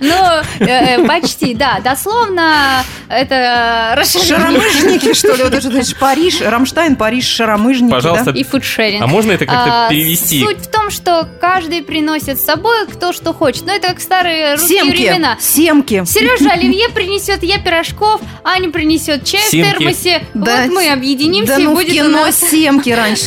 Ну, 0.00 0.14
э, 0.60 1.04
почти, 1.06 1.54
да. 1.54 1.80
Дословно, 1.82 2.82
это 3.08 3.94
расширение 3.96 4.38
Шаромыжники, 4.38 5.14
что 5.14 5.34
ли? 5.34 5.42
Вот 5.44 5.54
это 5.54 5.70
значит 5.70 5.96
Париж, 5.98 6.40
Рамштайн, 6.40 6.96
Париж, 6.96 7.26
шаромыжники. 7.26 7.90
Пожалуйста, 7.90 8.30
и 8.30 8.44
фудшеринг. 8.44 9.02
а 9.02 9.06
можно 9.06 9.32
это 9.32 9.46
как-то 9.46 9.86
А, 9.86 9.90
перевести? 9.90 10.40
Суть 10.42 10.58
в 10.66 10.70
том, 10.70 10.90
что 10.90 11.28
каждый 11.40 11.82
приносит 11.82 12.40
с 12.40 12.44
собой 12.44 12.86
кто 12.86 13.12
что 13.12 13.32
хочет. 13.32 13.66
Ну, 13.66 13.72
это 13.74 13.88
как 13.88 14.00
старые 14.00 14.54
русские 14.54 14.84
времена. 14.84 15.36
семки. 15.40 16.04
Сережа 16.04 16.50
оливье 16.52 16.88
принесет, 16.90 17.42
я 17.42 17.58
пирожков, 17.98 18.20
Аня 18.44 18.70
принесет 18.70 19.24
чай 19.24 19.40
Семки. 19.42 19.74
в 19.74 19.78
термосе. 19.78 20.22
Да, 20.34 20.64
вот 20.64 20.72
мы 20.74 20.90
объединимся, 20.90 21.54
Да 21.56 21.60
и 21.60 21.64
ну 21.64 21.72
в 21.72 21.74
будет 21.74 21.90
у 21.90 21.94
кино 21.94 22.08
нас... 22.08 22.38
семки 22.38 22.90
раньше 22.98 23.26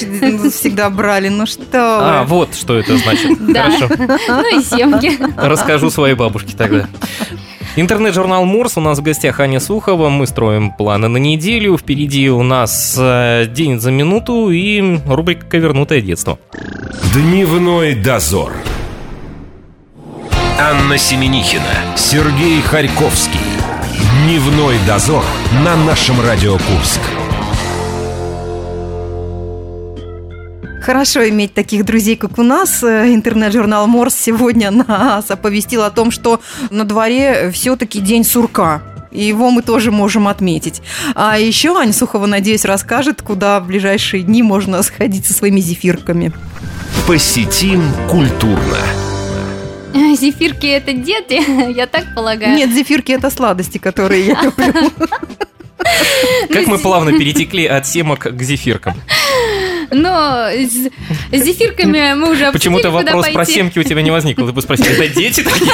всегда 0.50 0.90
брали, 0.90 1.30
ну 1.30 1.46
что 1.46 1.64
А, 1.74 2.24
вот 2.28 2.56
что 2.56 2.78
это 2.78 2.98
значит. 2.98 3.32
Да. 3.52 3.70
Хорошо. 3.70 3.90
Ну 4.28 4.60
и 4.60 4.64
семки. 4.64 5.18
Расскажу 5.38 5.90
своей 5.90 6.16
бабушке 6.16 6.56
тогда. 6.56 6.88
Интернет-журнал 7.76 8.46
Морс. 8.46 8.78
У 8.78 8.82
нас 8.82 9.00
в 9.00 9.02
гостях 9.02 9.40
Аня 9.40 9.60
Сухова. 9.60 10.10
Мы 10.10 10.28
строим 10.28 10.72
планы 10.72 11.08
на 11.08 11.18
неделю. 11.18 11.78
Впереди 11.78 12.30
у 12.30 12.44
нас 12.44 12.96
э, 12.98 13.46
день 13.50 13.80
за 13.80 13.92
минуту 13.92 14.50
и 14.52 15.00
рубрика 15.08 15.46
«Ковернутое 15.46 16.02
детство». 16.02 16.38
Дневной 17.14 17.96
дозор. 17.96 18.54
Анна 20.60 20.98
Семенихина, 20.98 21.96
Сергей 21.98 22.62
Харьковский. 22.62 23.40
Дневной 24.02 24.78
дозор 24.88 25.24
на 25.64 25.76
нашем 25.76 26.20
Радио 26.22 26.54
Курск. 26.54 27.00
Хорошо 30.82 31.30
иметь 31.30 31.54
таких 31.54 31.86
друзей, 31.86 32.16
как 32.16 32.40
у 32.40 32.44
нас. 32.44 32.82
Э, 32.84 33.14
Интернет-журнал 33.14 33.86
Морс 33.86 34.16
сегодня 34.16 34.72
нас 34.88 35.30
оповестил 35.30 35.84
о 35.84 35.92
том, 35.92 36.10
что 36.10 36.42
на 36.72 36.84
дворе 36.84 37.52
все-таки 37.52 38.00
день 38.00 38.24
сурка. 38.24 38.82
И 39.12 39.24
его 39.24 39.52
мы 39.52 39.62
тоже 39.62 39.92
можем 39.92 40.28
отметить. 40.28 40.82
А 41.14 41.38
еще 41.38 41.78
Аня 41.78 41.94
Сухова, 41.94 42.26
надеюсь, 42.26 42.66
расскажет, 42.66 43.22
куда 43.22 43.60
в 43.60 43.68
ближайшие 43.68 44.24
дни 44.24 44.42
можно 44.42 44.82
сходить 44.84 45.28
со 45.28 45.34
своими 45.34 45.60
зефирками. 45.60 46.34
Посетим 47.08 47.84
культурно. 48.10 48.78
Зефирки 50.18 50.68
это 50.68 50.94
дети, 50.94 51.72
я 51.76 51.88
так 51.88 52.14
полагаю. 52.16 52.56
Нет, 52.56 52.72
зефирки– 52.72 53.12
это 53.14 53.30
сладости, 53.30 53.78
которые 53.78 54.28
я 54.28 54.42
люблю. 54.42 54.92
Как 56.50 56.68
мы 56.68 56.78
плавно 56.78 57.12
перетекли 57.12 57.66
от 57.66 57.88
семок 57.88 58.20
к 58.20 58.42
зефиркам. 58.42 58.96
Но 59.90 60.48
с 60.52 60.92
с 61.32 61.44
зефирками 61.44 62.14
мы 62.14 62.32
уже 62.32 62.52
Почему-то 62.52 62.92
вопрос 62.92 63.30
про 63.30 63.46
семки 63.46 63.80
у 63.80 63.84
тебя 63.84 64.02
не 64.02 64.12
возник. 64.12 64.38
Ты 64.38 64.44
бы 64.44 64.62
спросил, 64.62 64.88
это 64.88 65.08
дети 65.08 65.44
такие? 65.44 65.72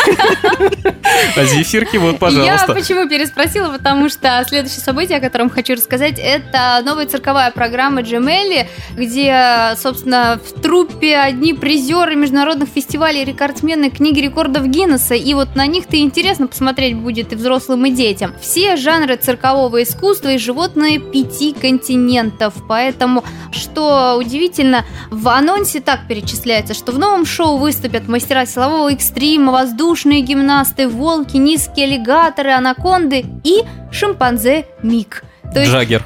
А 1.35 1.45
зефирки 1.45 1.97
вот, 1.97 2.13
Я 2.13 2.17
пожалуйста. 2.17 2.73
почему 2.73 3.07
переспросила, 3.07 3.71
потому 3.71 4.09
что 4.09 4.43
следующее 4.47 4.81
событие, 4.81 5.17
о 5.17 5.21
котором 5.21 5.49
хочу 5.49 5.73
рассказать, 5.73 6.19
это 6.19 6.81
новая 6.85 7.07
цирковая 7.07 7.49
программа 7.51 8.01
Джемели, 8.01 8.69
где, 8.95 9.73
собственно, 9.77 10.39
в 10.43 10.61
труппе 10.61 11.17
одни 11.17 11.53
призеры 11.53 12.15
международных 12.15 12.69
фестивалей, 12.69 13.23
рекордсмены 13.23 13.89
книги 13.89 14.19
рекордов 14.19 14.67
Гиннесса, 14.67 15.15
и 15.15 15.33
вот 15.33 15.55
на 15.55 15.65
них-то 15.65 15.97
интересно 15.97 16.47
посмотреть 16.47 16.95
будет 16.95 17.33
и 17.33 17.35
взрослым, 17.35 17.85
и 17.85 17.91
детям. 17.91 18.35
Все 18.41 18.75
жанры 18.75 19.15
циркового 19.15 19.81
искусства 19.83 20.29
и 20.29 20.37
животные 20.37 20.99
пяти 20.99 21.53
континентов, 21.53 22.53
поэтому, 22.67 23.23
что 23.51 23.96
удивительно, 24.17 24.85
в 25.09 25.27
анонсе 25.27 25.79
так 25.79 26.07
перечисляется, 26.07 26.73
что 26.73 26.91
в 26.91 26.99
новом 26.99 27.25
шоу 27.25 27.57
выступят 27.57 28.07
мастера 28.07 28.45
силового 28.45 28.91
экстрима, 28.91 29.51
воздушные 29.51 30.21
гимнасты, 30.21 30.87
волки, 30.87 31.37
низкие 31.37 31.87
аллигаторы, 31.87 32.51
анаконды 32.51 33.25
и 33.43 33.63
шимпанзе 33.91 34.65
Мик. 34.83 35.23
То 35.53 35.61
есть 35.61 35.71
Джаггер. 35.71 36.03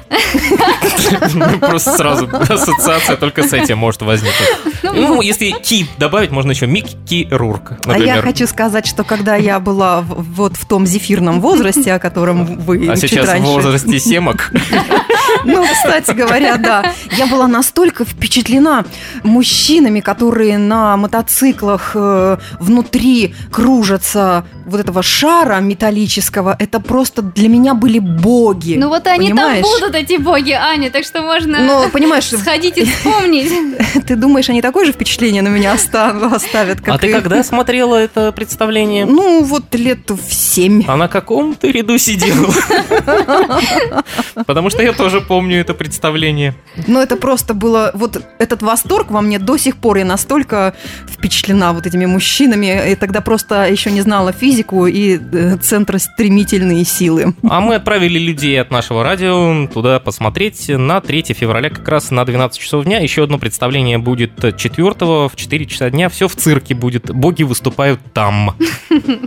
Ну, 1.34 1.58
Просто 1.58 1.92
сразу 1.96 2.28
ассоциация 2.32 3.16
только 3.16 3.42
с 3.42 3.52
этим 3.52 3.78
может 3.78 4.02
возникнуть. 4.02 4.48
Ну, 4.82 5.20
если 5.20 5.50
ки 5.50 5.86
добавить, 5.98 6.30
можно 6.30 6.50
еще 6.52 6.66
Микки 6.66 7.28
Рурк, 7.30 7.72
А 7.86 7.98
я 7.98 8.22
хочу 8.22 8.46
сказать, 8.46 8.86
что 8.86 9.04
когда 9.04 9.36
я 9.36 9.60
была 9.60 10.00
вот 10.00 10.56
в 10.56 10.66
том 10.66 10.86
зефирном 10.86 11.40
возрасте, 11.40 11.92
о 11.92 11.98
котором 11.98 12.44
вы 12.60 12.88
А 12.88 12.96
сейчас 12.96 13.28
в 13.28 13.42
возрасте 13.42 13.98
семок. 13.98 14.52
Ну, 15.44 15.64
кстати 15.64 16.12
говоря, 16.12 16.56
да. 16.56 16.92
Я 17.16 17.26
была 17.26 17.48
настолько 17.48 18.04
впечатлена 18.04 18.84
мужчинами, 19.22 20.00
которые 20.00 20.58
на 20.58 20.96
мотоциклах 20.96 21.92
э, 21.94 22.36
внутри 22.60 23.34
кружатся 23.50 24.44
вот 24.66 24.80
этого 24.80 25.02
шара 25.02 25.58
металлического. 25.60 26.54
Это 26.58 26.80
просто 26.80 27.22
для 27.22 27.48
меня 27.48 27.74
были 27.74 27.98
боги. 27.98 28.74
Ну 28.78 28.88
вот 28.88 29.06
они 29.06 29.31
понимаешь? 29.34 29.64
там 29.64 29.80
будут, 29.80 29.94
эти 29.94 30.16
боги, 30.18 30.52
Аня, 30.52 30.90
так 30.90 31.04
что 31.04 31.22
можно 31.22 31.60
Но, 31.60 31.88
понимаешь, 31.90 32.28
сходить 32.28 32.78
и 32.78 32.84
вспомнить. 32.84 33.52
ты 34.06 34.16
думаешь, 34.16 34.48
они 34.48 34.62
такое 34.62 34.84
же 34.84 34.92
впечатление 34.92 35.42
на 35.42 35.48
меня 35.48 35.74
оста- 35.74 36.10
оставят, 36.32 36.80
как 36.80 36.94
А 36.94 36.98
ты 36.98 37.12
когда 37.12 37.42
смотрела 37.42 37.96
это 37.96 38.32
представление? 38.32 39.04
Ну, 39.06 39.42
вот 39.44 39.74
лет 39.74 40.10
в 40.10 40.32
семь. 40.32 40.84
А 40.86 40.96
на 40.96 41.08
каком 41.08 41.54
ты 41.54 41.72
ряду 41.72 41.98
сидела? 41.98 42.52
Потому 44.46 44.70
что 44.70 44.82
я 44.82 44.92
тоже 44.92 45.20
помню 45.20 45.60
это 45.60 45.74
представление. 45.74 46.54
Но 46.86 47.00
это 47.02 47.16
просто 47.16 47.54
было... 47.54 47.90
Вот 47.94 48.22
этот 48.38 48.62
восторг 48.62 49.10
во 49.10 49.20
мне 49.20 49.38
до 49.38 49.56
сих 49.56 49.76
пор. 49.76 49.98
Я 49.98 50.04
настолько 50.04 50.74
впечатлена 51.08 51.72
вот 51.72 51.86
этими 51.86 52.06
мужчинами. 52.06 52.92
И 52.92 52.94
тогда 52.94 53.20
просто 53.20 53.68
еще 53.68 53.90
не 53.90 54.00
знала 54.00 54.32
физику 54.32 54.86
и 54.86 55.18
э, 55.18 55.56
центростремительные 55.58 56.84
силы. 56.84 57.34
А 57.48 57.60
мы 57.60 57.76
отправили 57.76 58.18
людей 58.18 58.60
от 58.60 58.70
нашего 58.70 59.02
радио 59.04 59.21
туда 59.72 60.00
посмотреть 60.00 60.68
на 60.68 61.00
3 61.00 61.22
февраля, 61.34 61.70
как 61.70 61.88
раз 61.88 62.10
на 62.10 62.24
12 62.24 62.60
часов 62.60 62.84
дня. 62.84 62.98
Еще 63.00 63.24
одно 63.24 63.38
представление 63.38 63.98
будет 63.98 64.32
4 64.56 64.90
в 65.00 65.32
4 65.34 65.66
часа 65.66 65.90
дня. 65.90 66.08
Все 66.08 66.28
в 66.28 66.36
цирке 66.36 66.74
будет. 66.74 67.10
Боги 67.12 67.42
выступают 67.42 68.00
там. 68.12 68.56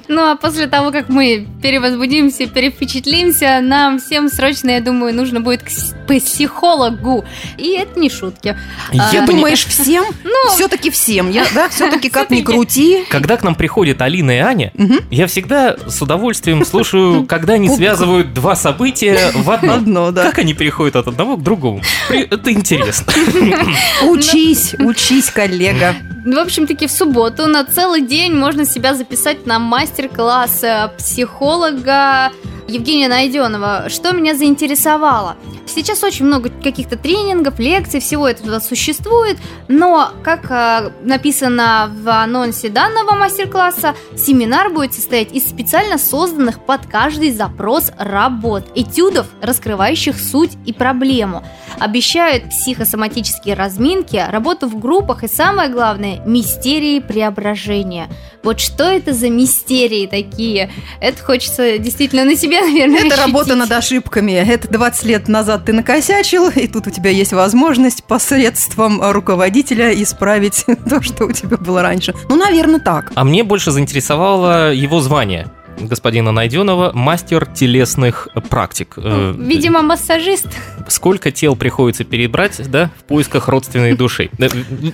Ну 0.07 0.21
а 0.31 0.35
после 0.35 0.67
того, 0.67 0.91
как 0.91 1.09
мы 1.09 1.47
перевозбудимся, 1.61 2.47
перевпечатлимся, 2.47 3.59
нам 3.61 3.99
всем 3.99 4.29
срочно, 4.29 4.69
я 4.69 4.79
думаю, 4.81 5.13
нужно 5.13 5.41
будет 5.41 5.63
к 5.63 5.69
психологу. 6.07 7.25
И 7.57 7.75
это 7.77 7.99
не 7.99 8.09
шутки. 8.09 8.55
А, 8.97 9.11
Ты 9.11 9.17
пони- 9.25 9.37
думаешь, 9.37 9.65
всем? 9.67 10.05
Ну, 10.23 10.51
Все-таки 10.53 10.89
всем. 10.91 11.29
Я, 11.29 11.45
да, 11.53 11.69
все-таки 11.69 12.09
как 12.09 12.29
ни 12.29 12.41
крути. 12.41 13.03
Когда 13.09 13.37
к 13.37 13.43
нам 13.43 13.55
приходят 13.55 14.01
Алина 14.01 14.31
и 14.31 14.39
Аня, 14.39 14.71
я 15.11 15.27
всегда 15.27 15.75
с 15.87 16.01
удовольствием 16.01 16.63
слушаю, 16.65 17.25
когда 17.27 17.53
они 17.53 17.69
связывают 17.69 18.33
два 18.33 18.55
события 18.55 19.31
в 19.33 19.49
одно. 19.49 19.79
Одно, 19.85 20.09
да. 20.11 20.23
Как 20.23 20.39
они 20.39 20.55
переходят 20.55 20.95
от 20.95 21.07
одного 21.07 21.37
к 21.37 21.43
другому? 21.43 21.79
Это 22.09 22.51
интересно. 22.51 23.13
Учись, 24.09 24.73
учись, 24.79 25.29
коллега. 25.29 25.93
В 26.25 26.39
общем-таки, 26.39 26.87
в 26.87 26.91
субботу 26.91 27.45
на 27.45 27.63
целый 27.65 28.01
день 28.01 28.33
можно 28.33 28.65
себя 28.65 28.95
записать 28.95 29.45
на 29.45 29.59
мастер-класс 29.59 30.63
э, 30.63 30.89
психолога 30.97 32.31
Евгения 32.67 33.07
Найденова. 33.07 33.89
Что 33.89 34.11
меня 34.11 34.35
заинтересовало? 34.35 35.35
Сейчас 35.67 36.03
очень 36.03 36.25
много 36.25 36.49
каких-то 36.49 36.97
тренингов, 36.97 37.59
лекций, 37.59 37.99
всего 37.99 38.27
этого 38.27 38.59
существует, 38.59 39.37
но, 39.67 40.11
как 40.23 40.49
э, 40.49 40.91
написано 41.01 41.91
в 42.01 42.09
анонсе 42.09 42.69
данного 42.69 43.15
мастер-класса, 43.15 43.95
семинар 44.15 44.71
будет 44.71 44.93
состоять 44.93 45.33
из 45.33 45.47
специально 45.47 45.97
созданных 45.97 46.59
под 46.63 46.85
каждый 46.85 47.31
запрос 47.31 47.91
работ, 47.97 48.65
этюдов, 48.75 49.27
раскрывающих 49.41 50.19
суть 50.19 50.51
и 50.65 50.73
проблему. 50.73 51.43
Обещают 51.79 52.49
психосоматические 52.49 53.55
разминки, 53.55 54.23
работу 54.29 54.67
в 54.67 54.79
группах 54.79 55.23
и, 55.23 55.27
самое 55.27 55.69
главное, 55.69 56.21
мистерии 56.25 56.99
преображения. 56.99 58.07
Вот 58.45 58.59
что 58.59 58.83
это 58.83 59.11
за 59.11 59.29
мистерии 59.31 60.05
такие? 60.05 60.71
Это 61.01 61.21
хочется 61.23 61.79
действительно 61.79 62.25
на 62.25 62.35
себе, 62.35 62.61
наверное, 62.61 63.07
Это 63.07 63.15
работа 63.15 63.53
ощутить. 63.53 63.57
над 63.57 63.71
ошибками. 63.71 64.31
Это 64.33 64.67
20 64.67 65.03
лет 65.05 65.27
назад 65.27 65.65
ты 65.65 65.73
накосячил, 65.73 66.49
и 66.49 66.67
тут 66.67 66.85
у 66.85 66.91
тебя 66.91 67.09
есть 67.09 67.33
возможность 67.33 68.03
посредством 68.03 69.01
руководителя 69.01 69.91
исправить 69.99 70.63
то, 70.89 71.01
что 71.01 71.25
у 71.25 71.31
тебя 71.31 71.57
было 71.57 71.81
раньше. 71.81 72.13
Ну, 72.29 72.35
наверное, 72.35 72.79
так. 72.79 73.11
А 73.15 73.23
мне 73.23 73.43
больше 73.43 73.71
заинтересовало 73.71 74.71
его 74.71 75.01
звание 75.01 75.47
господина 75.79 76.31
Найденова 76.31 76.91
мастер 76.93 77.45
телесных 77.45 78.27
практик. 78.49 78.93
Э, 78.97 79.33
Ну, 79.37 79.43
Видимо, 79.45 79.81
массажист. 79.81 80.47
Сколько 80.87 81.31
тел 81.31 81.55
приходится 81.55 82.03
перебрать, 82.03 82.61
да, 82.69 82.89
в 82.99 83.03
поисках 83.03 83.47
родственной 83.47 83.95
души. 83.95 84.29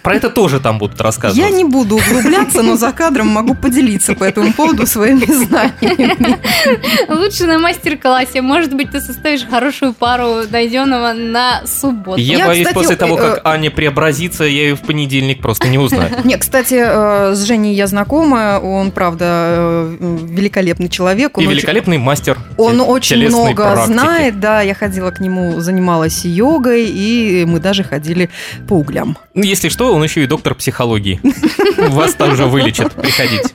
Про 0.04 0.16
это 0.16 0.30
тоже 0.30 0.60
там 0.60 0.78
будут 0.78 1.00
рассказывать. 1.02 1.50
Я 1.50 1.56
не 1.56 1.64
буду 1.64 1.96
углубляться, 1.98 2.62
но 2.62 2.76
за 2.78 2.92
кадром 2.92 3.28
могу 3.28 3.56
поделиться 3.56 4.14
по 4.16 4.24
этому 4.24 4.54
поводу 4.54 4.86
своими 4.88 5.26
знаниями. 5.26 6.38
Лучше 7.10 7.46
на 7.46 7.60
мастер-классе. 7.60 8.42
Может 8.42 8.74
быть, 8.74 8.92
ты 8.92 9.02
составишь 9.02 9.46
хорошую 9.46 9.94
пару 9.94 10.48
найденного 10.50 11.14
на 11.14 11.62
субботу. 11.66 12.20
Я, 12.22 12.38
Я, 12.38 12.48
боюсь, 12.48 12.68
кстати, 12.68 12.76
после 12.84 12.96
того, 12.96 13.18
э, 13.18 13.22
как 13.22 13.46
Аня 13.46 13.70
преобразится, 13.72 14.44
я 14.44 14.64
ее 14.64 14.76
в 14.76 14.82
понедельник 14.82 15.42
просто 15.42 15.68
не 15.68 15.78
узнаю. 15.78 16.10
Не, 16.24 16.38
кстати, 16.38 16.76
э, 16.78 17.34
с 17.36 17.44
Женей 17.46 17.76
я 17.76 17.88
знакома, 17.88 18.60
он, 18.64 18.92
правда, 18.92 19.26
э, 19.28 19.98
великолепный 20.72 20.90
человек. 20.90 21.38
Он 21.38 21.44
И 21.44 21.48
очень- 21.48 21.58
великолепный 21.58 21.98
мастер 21.98 22.38
Он 22.58 22.82
очень 22.82 23.28
много 23.28 23.64
практики. 23.74 23.94
знает, 23.94 24.40
да, 24.40 24.62
я 24.62 24.74
ходила 24.74 25.12
к 25.12 25.20
нему, 25.20 25.60
занималась 25.60 26.24
йогой, 26.26 26.86
и 26.88 27.46
мы 27.46 27.60
даже 27.60 27.84
ходили 27.84 28.30
по 28.68 28.74
углям. 28.74 29.18
Ну, 29.34 29.44
Если 29.44 29.70
что, 29.70 29.94
он 29.94 30.04
еще 30.04 30.24
и 30.24 30.28
доктор 30.28 30.56
психологии. 30.56 31.20
Вас 31.78 32.14
тоже 32.14 32.46
вылечат. 32.46 32.94
Приходите. 32.94 33.50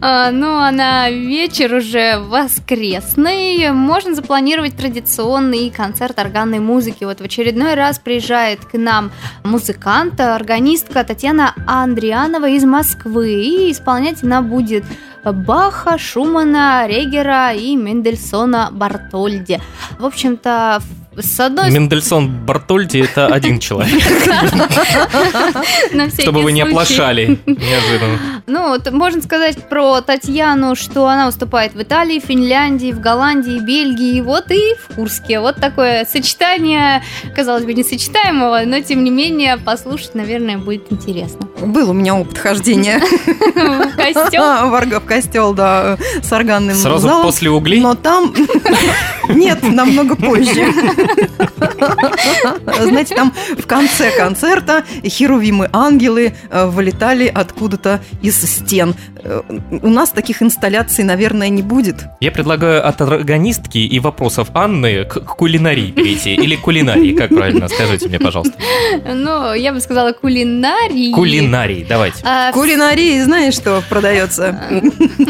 А, 0.00 0.30
ну, 0.30 0.58
а 0.58 0.70
на 0.70 1.10
вечер 1.10 1.74
уже 1.74 2.18
воскресный 2.18 3.70
можно 3.72 4.14
запланировать 4.14 4.76
традиционный 4.76 5.70
концерт 5.70 6.18
органной 6.18 6.58
музыки. 6.58 7.04
Вот 7.04 7.20
в 7.20 7.24
очередной 7.24 7.74
раз 7.74 7.98
приезжает 7.98 8.64
к 8.64 8.76
нам 8.76 9.10
музыкант, 9.44 10.20
органистка 10.20 11.04
Татьяна 11.04 11.54
Андрианова 11.66 12.48
из 12.48 12.64
Москвы. 12.64 13.32
И 13.42 13.72
исполнять 13.72 14.22
она 14.22 14.42
будет 14.42 14.84
Баха, 15.24 15.98
Шумана, 15.98 16.47
Регера 16.86 17.52
и 17.52 17.76
Мендельсона 17.76 18.70
Бартольди. 18.72 19.60
В 19.98 20.04
общем-то, 20.04 20.80
с 21.20 21.40
одной 21.40 21.70
Мендельсон 21.70 22.28
Бартольди 22.44 22.98
это 22.98 23.26
один 23.26 23.58
человек, 23.60 24.02
чтобы 26.20 26.42
вы 26.42 26.52
не 26.52 26.62
оплошали 26.62 27.38
неожиданно. 27.46 28.42
Ну, 28.46 28.68
вот 28.68 28.90
можно 28.90 29.20
сказать 29.22 29.68
про 29.68 30.00
Татьяну, 30.00 30.74
что 30.74 31.06
она 31.06 31.26
выступает 31.26 31.74
в 31.74 31.82
Италии, 31.82 32.20
Финляндии, 32.20 32.92
в 32.92 33.00
Голландии, 33.00 33.58
Бельгии, 33.58 34.20
вот 34.20 34.50
и 34.50 34.74
в 34.74 34.94
Курске. 34.94 35.40
Вот 35.40 35.56
такое 35.56 36.04
сочетание, 36.04 37.02
казалось 37.34 37.64
бы, 37.64 37.74
несочетаемого, 37.74 38.62
но 38.64 38.80
тем 38.80 39.04
не 39.04 39.10
менее 39.10 39.56
послушать, 39.58 40.14
наверное, 40.14 40.58
будет 40.58 40.90
интересно. 40.90 41.46
Был 41.60 41.90
у 41.90 41.92
меня 41.92 42.14
опыт 42.14 42.38
хождения 42.38 43.00
В 43.00 43.96
костел? 43.96 44.42
в 45.00 45.00
костел, 45.00 45.54
да, 45.54 45.98
с 46.22 46.32
органным 46.32 46.76
Сразу 46.76 47.08
после 47.22 47.50
углей? 47.50 47.80
Но 47.80 47.94
там... 47.94 48.32
Нет, 49.28 49.62
намного 49.62 50.16
позже. 50.16 50.72
Знаете, 52.80 53.14
там 53.14 53.32
в 53.56 53.66
конце 53.66 54.10
концерта 54.16 54.84
херувимы-ангелы 55.04 56.34
э, 56.50 56.66
вылетали 56.66 57.26
откуда-то 57.26 58.00
из 58.22 58.40
стен. 58.42 58.94
Э, 59.22 59.42
У 59.70 59.88
нас 59.88 60.10
таких 60.10 60.42
инсталляций, 60.42 61.04
наверное, 61.04 61.48
не 61.48 61.62
будет. 61.62 62.06
Я 62.20 62.30
предлагаю 62.30 62.86
от 62.86 63.00
органистки 63.00 63.78
и 63.78 64.00
вопросов 64.00 64.48
Анны 64.54 65.04
к 65.04 65.20
кулинарии 65.20 65.90
перейти. 65.90 66.34
Или 66.34 66.56
кулинарии, 66.56 67.14
как 67.14 67.30
правильно? 67.30 67.68
Скажите 67.68 68.08
мне, 68.08 68.18
пожалуйста. 68.18 68.54
Ну, 69.06 69.54
я 69.54 69.72
бы 69.72 69.80
сказала 69.80 70.12
кулинарий. 70.12 71.12
Кулинарий, 71.12 71.84
давайте. 71.88 72.22
А, 72.24 72.52
кулинарии 72.52 73.20
знаешь, 73.22 73.54
что 73.54 73.82
продается? 73.88 74.60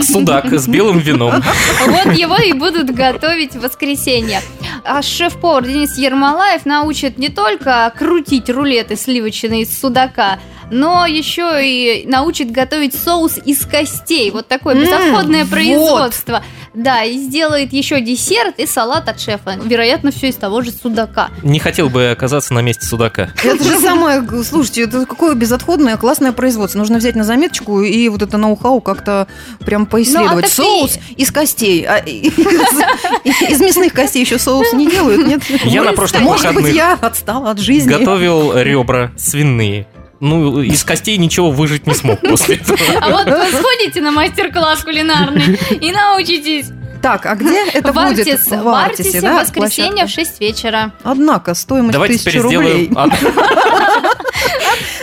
Судак 0.03 0.53
с 0.53 0.67
белым 0.69 0.99
вином. 0.99 1.43
Вот 1.87 2.15
его 2.17 2.37
и 2.37 2.53
будут 2.53 2.91
готовить 2.95 3.55
в 3.55 3.61
воскресенье. 3.61 4.41
А 4.85 5.03
шеф-повар 5.03 5.65
Денис 5.69 5.99
Ермолаев 5.99 6.65
научит 6.65 7.19
не 7.19 7.29
только 7.29 7.93
крутить 7.97 8.49
рулеты 8.49 8.97
сливочные 8.97 9.63
из 9.63 9.79
судака, 9.79 10.41
но 10.71 11.05
еще 11.05 11.61
и 11.63 12.07
научит 12.07 12.51
готовить 12.51 12.95
соус 12.95 13.39
из 13.45 13.67
костей. 13.67 14.31
Вот 14.31 14.49
такое 14.49 14.75
безотходное 14.75 15.45
вот. 15.45 15.51
производство. 15.51 16.43
Да, 16.75 17.03
и 17.03 17.19
сделает 17.19 17.73
еще 17.73 18.01
десерт 18.01 18.59
и 18.59 18.67
салат 18.67 19.09
от 19.09 19.21
шефа. 19.21 19.57
Вероятно, 19.63 20.11
все 20.11 20.29
из 20.29 20.37
того 20.37 20.63
же 20.63 20.71
судака. 20.71 21.31
Не 21.43 21.59
хотел 21.59 21.89
бы 21.89 22.11
оказаться 22.11 22.55
на 22.55 22.61
месте 22.61 22.87
судака. 22.87 23.31
Это 23.43 23.63
же 23.65 23.79
самое, 23.79 24.25
слушайте, 24.45 24.83
это 24.83 25.07
какое 25.07 25.35
безотходное, 25.35 25.97
классное 25.97 26.33
производство. 26.33 26.79
Нужно 26.79 26.99
взять 26.99 27.17
на 27.17 27.25
заметочку 27.25 27.83
и 27.83 28.09
вот 28.09 28.23
это 28.23 28.37
ноу-хау 28.39 28.81
как-то 28.81 29.27
прям 29.61 29.87
поисследовать. 29.87 30.45
Ну, 30.59 30.65
а 30.65 30.67
соус 30.67 30.99
из 31.17 31.31
костей. 31.31 31.85
А 31.85 31.99
из, 31.99 33.61
мясных 33.61 33.93
костей 33.93 34.21
еще 34.23 34.39
соус 34.39 34.73
не 34.73 34.91
делают, 34.91 35.27
нет? 35.27 35.43
Я 35.65 35.83
на 35.83 35.93
прошлых 35.93 36.23
Может 36.23 36.55
быть, 36.55 36.75
я 36.75 36.95
отстала 36.95 37.51
от 37.51 37.59
жизни. 37.59 37.91
готовил 37.91 38.57
ребра 38.57 39.13
свиные. 39.17 39.87
Ну, 40.21 40.61
из 40.61 40.83
костей 40.85 41.17
ничего 41.17 41.51
выжить 41.51 41.87
не 41.87 41.95
смог 41.95 42.21
после 42.21 42.57
этого. 42.57 42.79
А 43.01 43.11
вот 43.11 43.27
вы 43.27 43.53
сходите 43.53 44.01
на 44.01 44.11
мастер-класс 44.11 44.83
кулинарный 44.83 45.59
и 45.81 45.93
научитесь. 45.93 46.67
Так, 47.01 47.27
а 47.27 47.37
где 47.37 47.65
это 47.69 47.93
в 47.93 47.95
будет? 47.95 48.27
Артис, 48.27 48.49
в 48.49 48.69
Артисе, 48.69 49.03
Артисе 49.03 49.21
да, 49.21 49.33
в 49.33 49.41
воскресенье 49.43 49.93
в 49.93 50.13
площадка? 50.13 50.25
6 50.25 50.41
вечера. 50.41 50.93
Однако, 51.05 51.55
стоимость 51.55 51.93
Давайте 51.93 52.15
тысячи 52.15 52.31
теперь 52.31 52.43
рублей. 52.43 52.87
сделаем... 52.87 53.13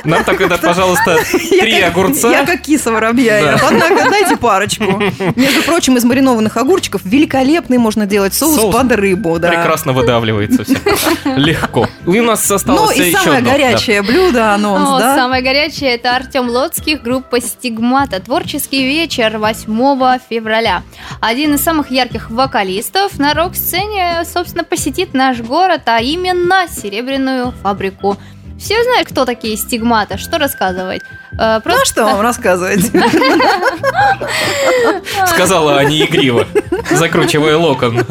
Нам 0.05 0.23
тогда, 0.23 0.57
пожалуйста, 0.57 1.17
три 1.31 1.81
огурца. 1.81 2.29
Я 2.29 2.45
как 2.45 2.61
киса 2.61 2.91
воробья. 2.91 3.59
Однако, 3.61 4.09
дайте 4.09 4.37
парочку. 4.37 5.01
Между 5.35 5.63
прочим, 5.63 5.97
из 5.97 6.03
маринованных 6.03 6.57
огурчиков 6.57 7.01
великолепный 7.03 7.77
можно 7.77 8.05
делать 8.05 8.33
соус, 8.33 8.73
под 8.73 8.91
рыбу. 8.91 9.39
Да. 9.39 9.49
Прекрасно 9.49 9.93
выдавливается 9.93 10.63
все. 10.63 10.75
Легко. 11.35 11.87
И 12.05 12.19
у 12.19 12.23
нас 12.23 12.47
Ну 12.49 12.55
осталось 12.55 12.97
и 12.97 13.09
еще 13.09 13.17
самое 13.17 13.41
горячее 13.43 14.01
блюдо, 14.01 14.53
анонс, 14.53 14.89
О, 14.89 14.99
да? 14.99 15.15
Самое 15.15 15.43
горячее 15.43 15.95
это 15.95 16.15
Артем 16.15 16.49
Лоцких, 16.49 17.01
группа 17.01 17.41
Стигмата. 17.41 18.19
Творческий 18.19 18.83
вечер 18.83 19.37
8 19.37 20.19
февраля. 20.29 20.83
Один 21.21 21.55
из 21.55 21.63
самых 21.63 21.91
ярких 21.91 22.29
вокалистов 22.29 23.17
на 23.19 23.33
рок-сцене, 23.33 24.23
собственно, 24.31 24.63
посетит 24.63 25.13
наш 25.13 25.39
город, 25.39 25.81
а 25.85 25.99
именно 25.99 26.65
Серебряную 26.69 27.53
фабрику. 27.63 28.17
Все 28.65 28.83
знают, 28.83 29.07
кто 29.09 29.25
такие 29.25 29.57
стигматы, 29.57 30.17
что 30.17 30.39
рассказывать. 30.39 31.03
Э, 31.37 31.55
Ну 31.55 31.61
Просто 31.61 31.81
а 31.81 31.85
что 31.85 32.03
вам 32.05 32.21
рассказывать? 32.21 32.91
Сказала 35.27 35.77
Аня 35.77 36.05
игриво, 36.05 36.45
закручивая 36.91 37.57
локон. 37.57 38.03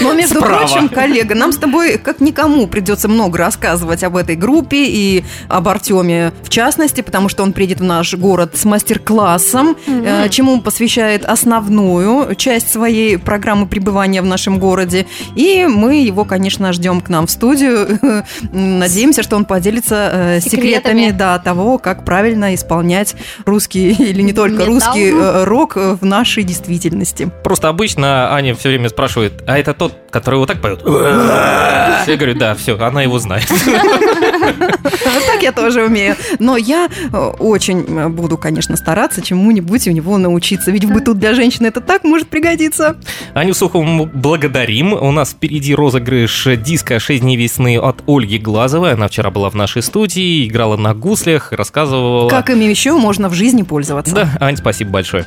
Но, 0.00 0.12
между 0.12 0.40
Справа. 0.40 0.66
прочим, 0.66 0.88
коллега, 0.88 1.34
нам 1.34 1.52
с 1.52 1.58
тобой 1.58 1.98
как 1.98 2.20
никому 2.20 2.66
придется 2.66 3.08
много 3.08 3.38
рассказывать 3.38 4.02
об 4.04 4.16
этой 4.16 4.36
группе 4.36 4.84
и 4.86 5.24
об 5.48 5.68
Артеме 5.68 6.32
в 6.42 6.48
частности, 6.48 7.00
потому 7.00 7.28
что 7.28 7.42
он 7.42 7.52
приедет 7.52 7.80
в 7.80 7.84
наш 7.84 8.14
город 8.14 8.52
с 8.56 8.64
мастер-классом, 8.64 9.76
э, 9.86 10.28
чему 10.30 10.60
посвящает 10.60 11.24
основную 11.24 12.34
часть 12.34 12.72
своей 12.72 13.18
программы 13.18 13.66
пребывания 13.66 14.22
в 14.22 14.26
нашем 14.26 14.58
городе. 14.58 15.06
И 15.34 15.66
мы 15.68 15.96
его, 16.02 16.24
конечно, 16.24 16.72
ждем 16.72 17.00
к 17.00 17.08
нам 17.08 17.26
в 17.26 17.30
студию. 17.30 17.98
Надеемся, 18.52 19.22
что 19.22 19.36
он 19.36 19.44
поделится 19.44 20.10
э, 20.12 20.40
Секретами. 20.40 20.68
секретами 20.68 21.10
да, 21.10 21.38
того, 21.38 21.67
как 21.76 22.06
правильно 22.06 22.54
исполнять 22.54 23.14
русский 23.44 23.90
или 24.10 24.22
не 24.22 24.32
только 24.32 24.60
Металл. 24.60 24.66
русский 24.74 25.10
э, 25.10 25.44
рок 25.44 25.76
в 25.76 26.02
нашей 26.02 26.44
действительности. 26.44 27.30
Просто 27.44 27.68
обычно 27.68 28.32
Аня 28.32 28.54
все 28.54 28.70
время 28.70 28.88
спрашивает, 28.88 29.42
а 29.46 29.58
это 29.58 29.74
тот, 29.74 29.92
который 30.10 30.36
вот 30.36 30.48
так 30.48 30.62
поет? 30.62 30.80
Я 30.86 32.16
говорю, 32.16 32.34
да, 32.34 32.54
все, 32.54 32.78
она 32.78 33.02
его 33.02 33.18
знает. 33.18 33.46
Так 34.52 35.42
я 35.42 35.52
тоже 35.52 35.84
умею. 35.84 36.16
Но 36.38 36.56
я 36.56 36.88
э, 37.12 37.16
очень 37.16 37.84
э, 37.86 38.08
буду, 38.08 38.36
конечно, 38.36 38.76
стараться 38.76 39.22
чему-нибудь 39.22 39.86
у 39.88 39.90
него 39.90 40.18
научиться. 40.18 40.70
Ведь 40.70 40.84
в 40.84 40.92
быту 40.92 41.14
для 41.14 41.34
женщины 41.34 41.66
это 41.66 41.80
так 41.80 42.04
может 42.04 42.28
пригодиться. 42.28 42.96
Аню 43.34 43.54
Сухову 43.54 44.06
благодарим. 44.06 44.92
У 44.92 45.10
нас 45.12 45.30
впереди 45.30 45.74
розыгрыш 45.74 46.48
диска 46.56 46.96
«6 46.96 47.20
дней 47.20 47.36
весны» 47.36 47.78
от 47.78 48.02
Ольги 48.06 48.38
Глазовой. 48.38 48.94
Она 48.94 49.08
вчера 49.08 49.30
была 49.30 49.50
в 49.50 49.54
нашей 49.54 49.82
студии, 49.82 50.48
играла 50.48 50.76
на 50.76 50.94
гуслях, 50.94 51.52
рассказывала... 51.52 52.28
Как 52.28 52.50
ими 52.50 52.64
еще 52.64 52.92
можно 52.92 53.28
в 53.28 53.34
жизни 53.34 53.62
пользоваться. 53.62 54.14
Да, 54.14 54.36
Ань, 54.40 54.56
спасибо 54.56 54.90
большое. 54.90 55.26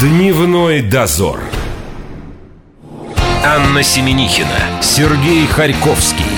Дневной 0.00 0.82
дозор. 0.82 1.40
Анна 3.44 3.82
Семенихина, 3.82 4.82
Сергей 4.82 5.46
Харьковский. 5.46 6.37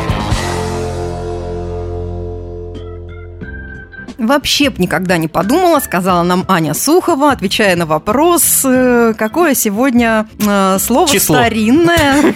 Вообще 4.21 4.69
б 4.69 4.75
никогда 4.77 5.17
не 5.17 5.27
подумала, 5.27 5.79
сказала 5.79 6.21
нам 6.21 6.45
Аня 6.47 6.75
Сухова, 6.75 7.31
отвечая 7.31 7.75
на 7.75 7.87
вопрос, 7.87 8.61
э, 8.63 9.15
какое 9.17 9.55
сегодня 9.55 10.27
э, 10.39 10.77
слово 10.79 11.09
Число. 11.09 11.37
старинное. 11.37 12.35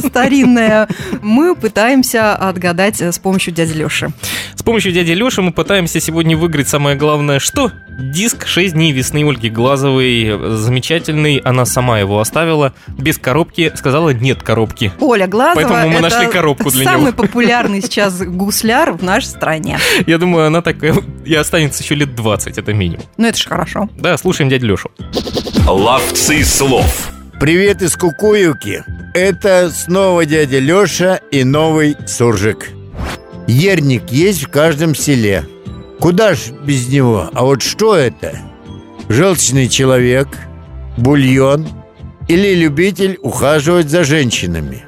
Старинное. 0.06 0.88
Мы 1.20 1.54
пытаемся 1.54 2.34
отгадать 2.34 3.02
с 3.02 3.18
помощью 3.18 3.52
дяди 3.52 3.74
Леши. 3.74 4.10
С 4.54 4.62
помощью 4.62 4.92
дяди 4.92 5.12
Леши 5.12 5.42
мы 5.42 5.52
пытаемся 5.52 6.00
сегодня 6.00 6.34
выиграть 6.34 6.68
самое 6.68 6.96
главное, 6.96 7.40
что? 7.40 7.70
Диск 7.90 8.46
«6 8.46 8.70
дней 8.70 8.92
весны» 8.92 9.28
Ольги 9.28 9.50
Глазовой. 9.50 10.56
Замечательный, 10.56 11.36
она 11.44 11.66
сама 11.66 11.98
его 11.98 12.20
оставила. 12.20 12.72
Без 12.88 13.18
коробки, 13.18 13.70
сказала 13.74 14.10
нет 14.14 14.42
коробки. 14.42 14.92
Оля 14.98 15.26
Глазова 15.26 15.54
Поэтому 15.68 15.88
мы 15.92 16.00
нашли 16.00 16.26
коробку 16.26 16.70
для 16.70 16.84
самый 16.84 17.12
него. 17.12 17.22
популярный 17.22 17.82
сейчас 17.82 18.22
гусляр 18.22 18.92
в 18.92 19.02
нашей 19.04 19.26
стране. 19.26 19.78
Я 20.06 20.16
думаю, 20.16 20.46
она 20.46 20.62
такая 20.62 20.94
и 21.24 21.34
останется 21.34 21.82
еще 21.82 21.94
лет 21.94 22.14
20, 22.14 22.58
это 22.58 22.72
минимум. 22.72 23.04
Ну 23.16 23.26
это 23.26 23.38
же 23.38 23.48
хорошо. 23.48 23.88
Да, 23.96 24.16
слушаем 24.16 24.48
дядю 24.50 24.66
Лешу. 24.68 24.90
Ловцы 25.66 26.44
слов. 26.44 27.10
Привет 27.40 27.82
из 27.82 27.96
Кукуюки. 27.96 28.84
Это 29.14 29.70
снова 29.70 30.24
дядя 30.24 30.58
Леша 30.58 31.16
и 31.30 31.44
новый 31.44 31.96
суржик. 32.06 32.70
Ерник 33.46 34.10
есть 34.10 34.44
в 34.44 34.48
каждом 34.48 34.94
селе. 34.94 35.44
Куда 36.00 36.34
ж 36.34 36.50
без 36.64 36.88
него? 36.88 37.30
А 37.32 37.44
вот 37.44 37.62
что 37.62 37.94
это? 37.94 38.38
Желчный 39.08 39.68
человек, 39.68 40.28
бульон 40.96 41.68
или 42.28 42.54
любитель 42.54 43.18
ухаживать 43.22 43.90
за 43.90 44.04
женщинами? 44.04 44.84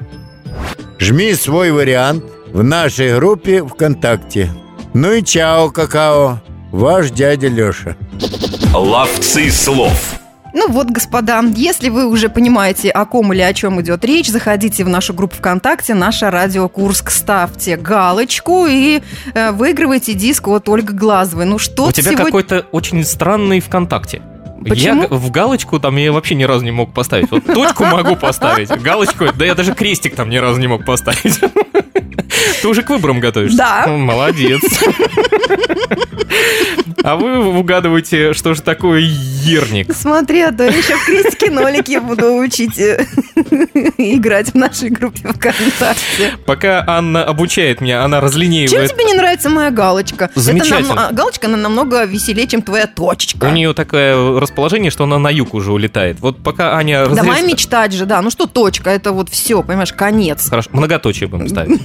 Жми 0.99 1.33
свой 1.35 1.71
вариант 1.71 2.23
в 2.53 2.63
нашей 2.63 3.15
группе 3.15 3.63
ВКонтакте. 3.63 4.49
Ну 4.97 5.11
и 5.11 5.21
чао, 5.21 5.71
какао, 5.71 6.39
ваш 6.71 7.11
дядя 7.11 7.49
Леша. 7.49 7.97
Ловцы 8.73 9.51
слов. 9.51 10.15
Ну 10.53 10.69
вот, 10.69 10.87
господа, 10.89 11.43
если 11.53 11.89
вы 11.89 12.07
уже 12.07 12.29
понимаете, 12.29 12.91
о 12.91 13.03
ком 13.03 13.33
или 13.33 13.41
о 13.41 13.53
чем 13.53 13.81
идет 13.81 14.05
речь, 14.05 14.29
заходите 14.29 14.85
в 14.85 14.87
нашу 14.87 15.13
группу 15.13 15.35
ВКонтакте, 15.35 15.95
наша 15.95 16.31
радио 16.31 16.69
Курск, 16.69 17.11
ставьте 17.11 17.75
галочку 17.75 18.67
и 18.67 19.01
э, 19.33 19.51
выигрывайте 19.51 20.13
диск 20.13 20.47
от 20.47 20.69
Ольги 20.69 20.93
Глазовой. 20.93 21.43
Ну 21.43 21.57
что 21.57 21.87
У 21.87 21.91
тебя 21.91 22.11
сегодня... 22.11 22.25
какой-то 22.27 22.65
очень 22.71 23.03
странный 23.03 23.59
ВКонтакте. 23.59 24.21
Почему? 24.67 25.03
Я 25.03 25.07
в 25.09 25.31
галочку 25.31 25.79
там 25.79 25.95
я 25.97 26.11
вообще 26.11 26.35
ни 26.35 26.43
разу 26.43 26.63
не 26.65 26.71
мог 26.71 26.93
поставить. 26.93 27.29
Вот 27.31 27.45
точку 27.45 27.85
могу 27.85 28.15
поставить, 28.15 28.69
галочку, 28.81 29.25
да 29.35 29.45
я 29.45 29.55
даже 29.55 29.73
крестик 29.73 30.15
там 30.15 30.29
ни 30.29 30.37
разу 30.37 30.59
не 30.59 30.67
мог 30.67 30.85
поставить. 30.85 31.39
Ты 32.61 32.67
уже 32.67 32.81
к 32.83 32.89
выборам 32.89 33.19
готовишься? 33.19 33.57
Да. 33.57 33.83
Ну, 33.87 33.97
Молодец. 33.97 34.61
А 37.03 37.15
вы 37.15 37.37
угадываете, 37.59 38.33
что 38.33 38.55
же 38.55 38.61
такое 38.63 38.99
ерник? 39.01 39.93
Смотри, 39.93 40.41
а 40.41 40.51
то 40.51 40.63
я 40.63 40.71
еще 40.71 40.95
в 40.95 41.05
крестики-нолики 41.05 41.99
буду 41.99 42.33
учить 42.37 42.79
э, 42.79 43.05
играть 43.97 44.49
в 44.49 44.55
нашей 44.55 44.89
группе 44.89 45.27
ВКонтакте. 45.29 46.31
Пока 46.47 46.83
Анна 46.87 47.23
обучает 47.23 47.79
меня, 47.81 48.03
она 48.03 48.17
Чем 48.17 48.25
разлинеивает. 48.25 48.91
тебе 48.91 49.03
не 49.03 49.13
нравится 49.13 49.49
моя 49.51 49.69
галочка? 49.69 50.31
Замечательно. 50.33 50.77
Это 50.79 50.95
нам- 50.95 51.09
а, 51.09 51.11
галочка, 51.11 51.45
она 51.45 51.57
намного 51.57 52.05
веселее, 52.05 52.47
чем 52.47 52.63
твоя 52.63 52.87
точечка. 52.87 53.45
У 53.45 53.51
нее 53.51 53.73
такое 53.75 54.39
расположение, 54.55 54.89
что 54.89 55.03
она 55.03 55.19
на 55.19 55.29
юг 55.29 55.53
уже 55.53 55.73
улетает. 55.73 56.21
Вот 56.21 56.37
пока 56.41 56.77
Аня 56.77 57.01
разрез- 57.03 57.15
Давай 57.17 57.43
мечтать 57.45 57.91
же, 57.91 58.05
да. 58.05 58.21
Ну 58.21 58.29
что 58.29 58.45
точка, 58.45 58.89
это 58.89 59.11
вот 59.11 59.29
все, 59.29 59.61
понимаешь, 59.61 59.91
конец. 59.91 60.49
Хорошо, 60.49 60.69
многоточие 60.71 61.27
будем 61.27 61.49
ставить. 61.49 61.81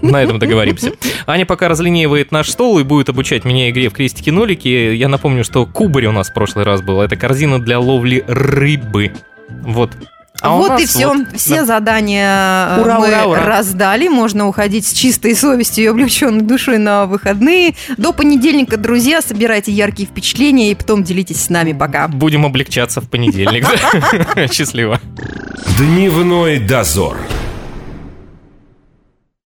На 0.02 0.22
этом 0.22 0.38
договоримся. 0.38 0.92
Аня 1.26 1.44
пока 1.44 1.68
разлинеивает 1.68 2.32
наш 2.32 2.48
стол 2.48 2.78
и 2.78 2.82
будет 2.82 3.10
обучать 3.10 3.44
меня 3.44 3.68
игре 3.68 3.90
в 3.90 3.92
крестики-нолики. 3.92 4.68
Я 4.94 5.08
напомню, 5.08 5.44
что 5.44 5.66
кубарь 5.66 6.06
у 6.06 6.12
нас 6.12 6.30
в 6.30 6.34
прошлый 6.34 6.64
раз 6.64 6.80
был. 6.80 7.02
Это 7.02 7.14
корзина 7.16 7.60
для 7.60 7.78
ловли 7.78 8.24
рыбы. 8.26 9.12
Вот. 9.50 9.90
А 10.40 10.56
вот 10.56 10.80
и 10.80 10.86
все. 10.86 11.08
вот, 11.08 11.26
все 11.36 11.60
да. 11.60 11.64
задания 11.64 12.76
э, 12.76 12.80
Ура, 12.82 12.98
мы 12.98 13.08
ура, 13.08 13.24
ура. 13.26 13.44
раздали. 13.46 14.08
Можно 14.08 14.48
уходить 14.48 14.86
с 14.86 14.92
чистой 14.92 15.34
совестью 15.36 15.84
и 15.84 15.86
облегченной 15.86 16.42
душой 16.42 16.78
на 16.78 17.06
выходные. 17.06 17.74
До 17.96 18.12
понедельника, 18.12 18.76
друзья, 18.76 19.22
собирайте 19.22 19.70
яркие 19.70 20.08
впечатления 20.08 20.72
и 20.72 20.74
потом 20.74 21.04
делитесь 21.04 21.44
с 21.44 21.50
нами. 21.50 21.72
Пока. 21.72 22.08
Будем 22.08 22.44
облегчаться 22.44 23.00
в 23.00 23.08
понедельник. 23.08 23.64
Счастливо. 24.52 25.00
Дневной 25.78 26.58
дозор. 26.58 27.16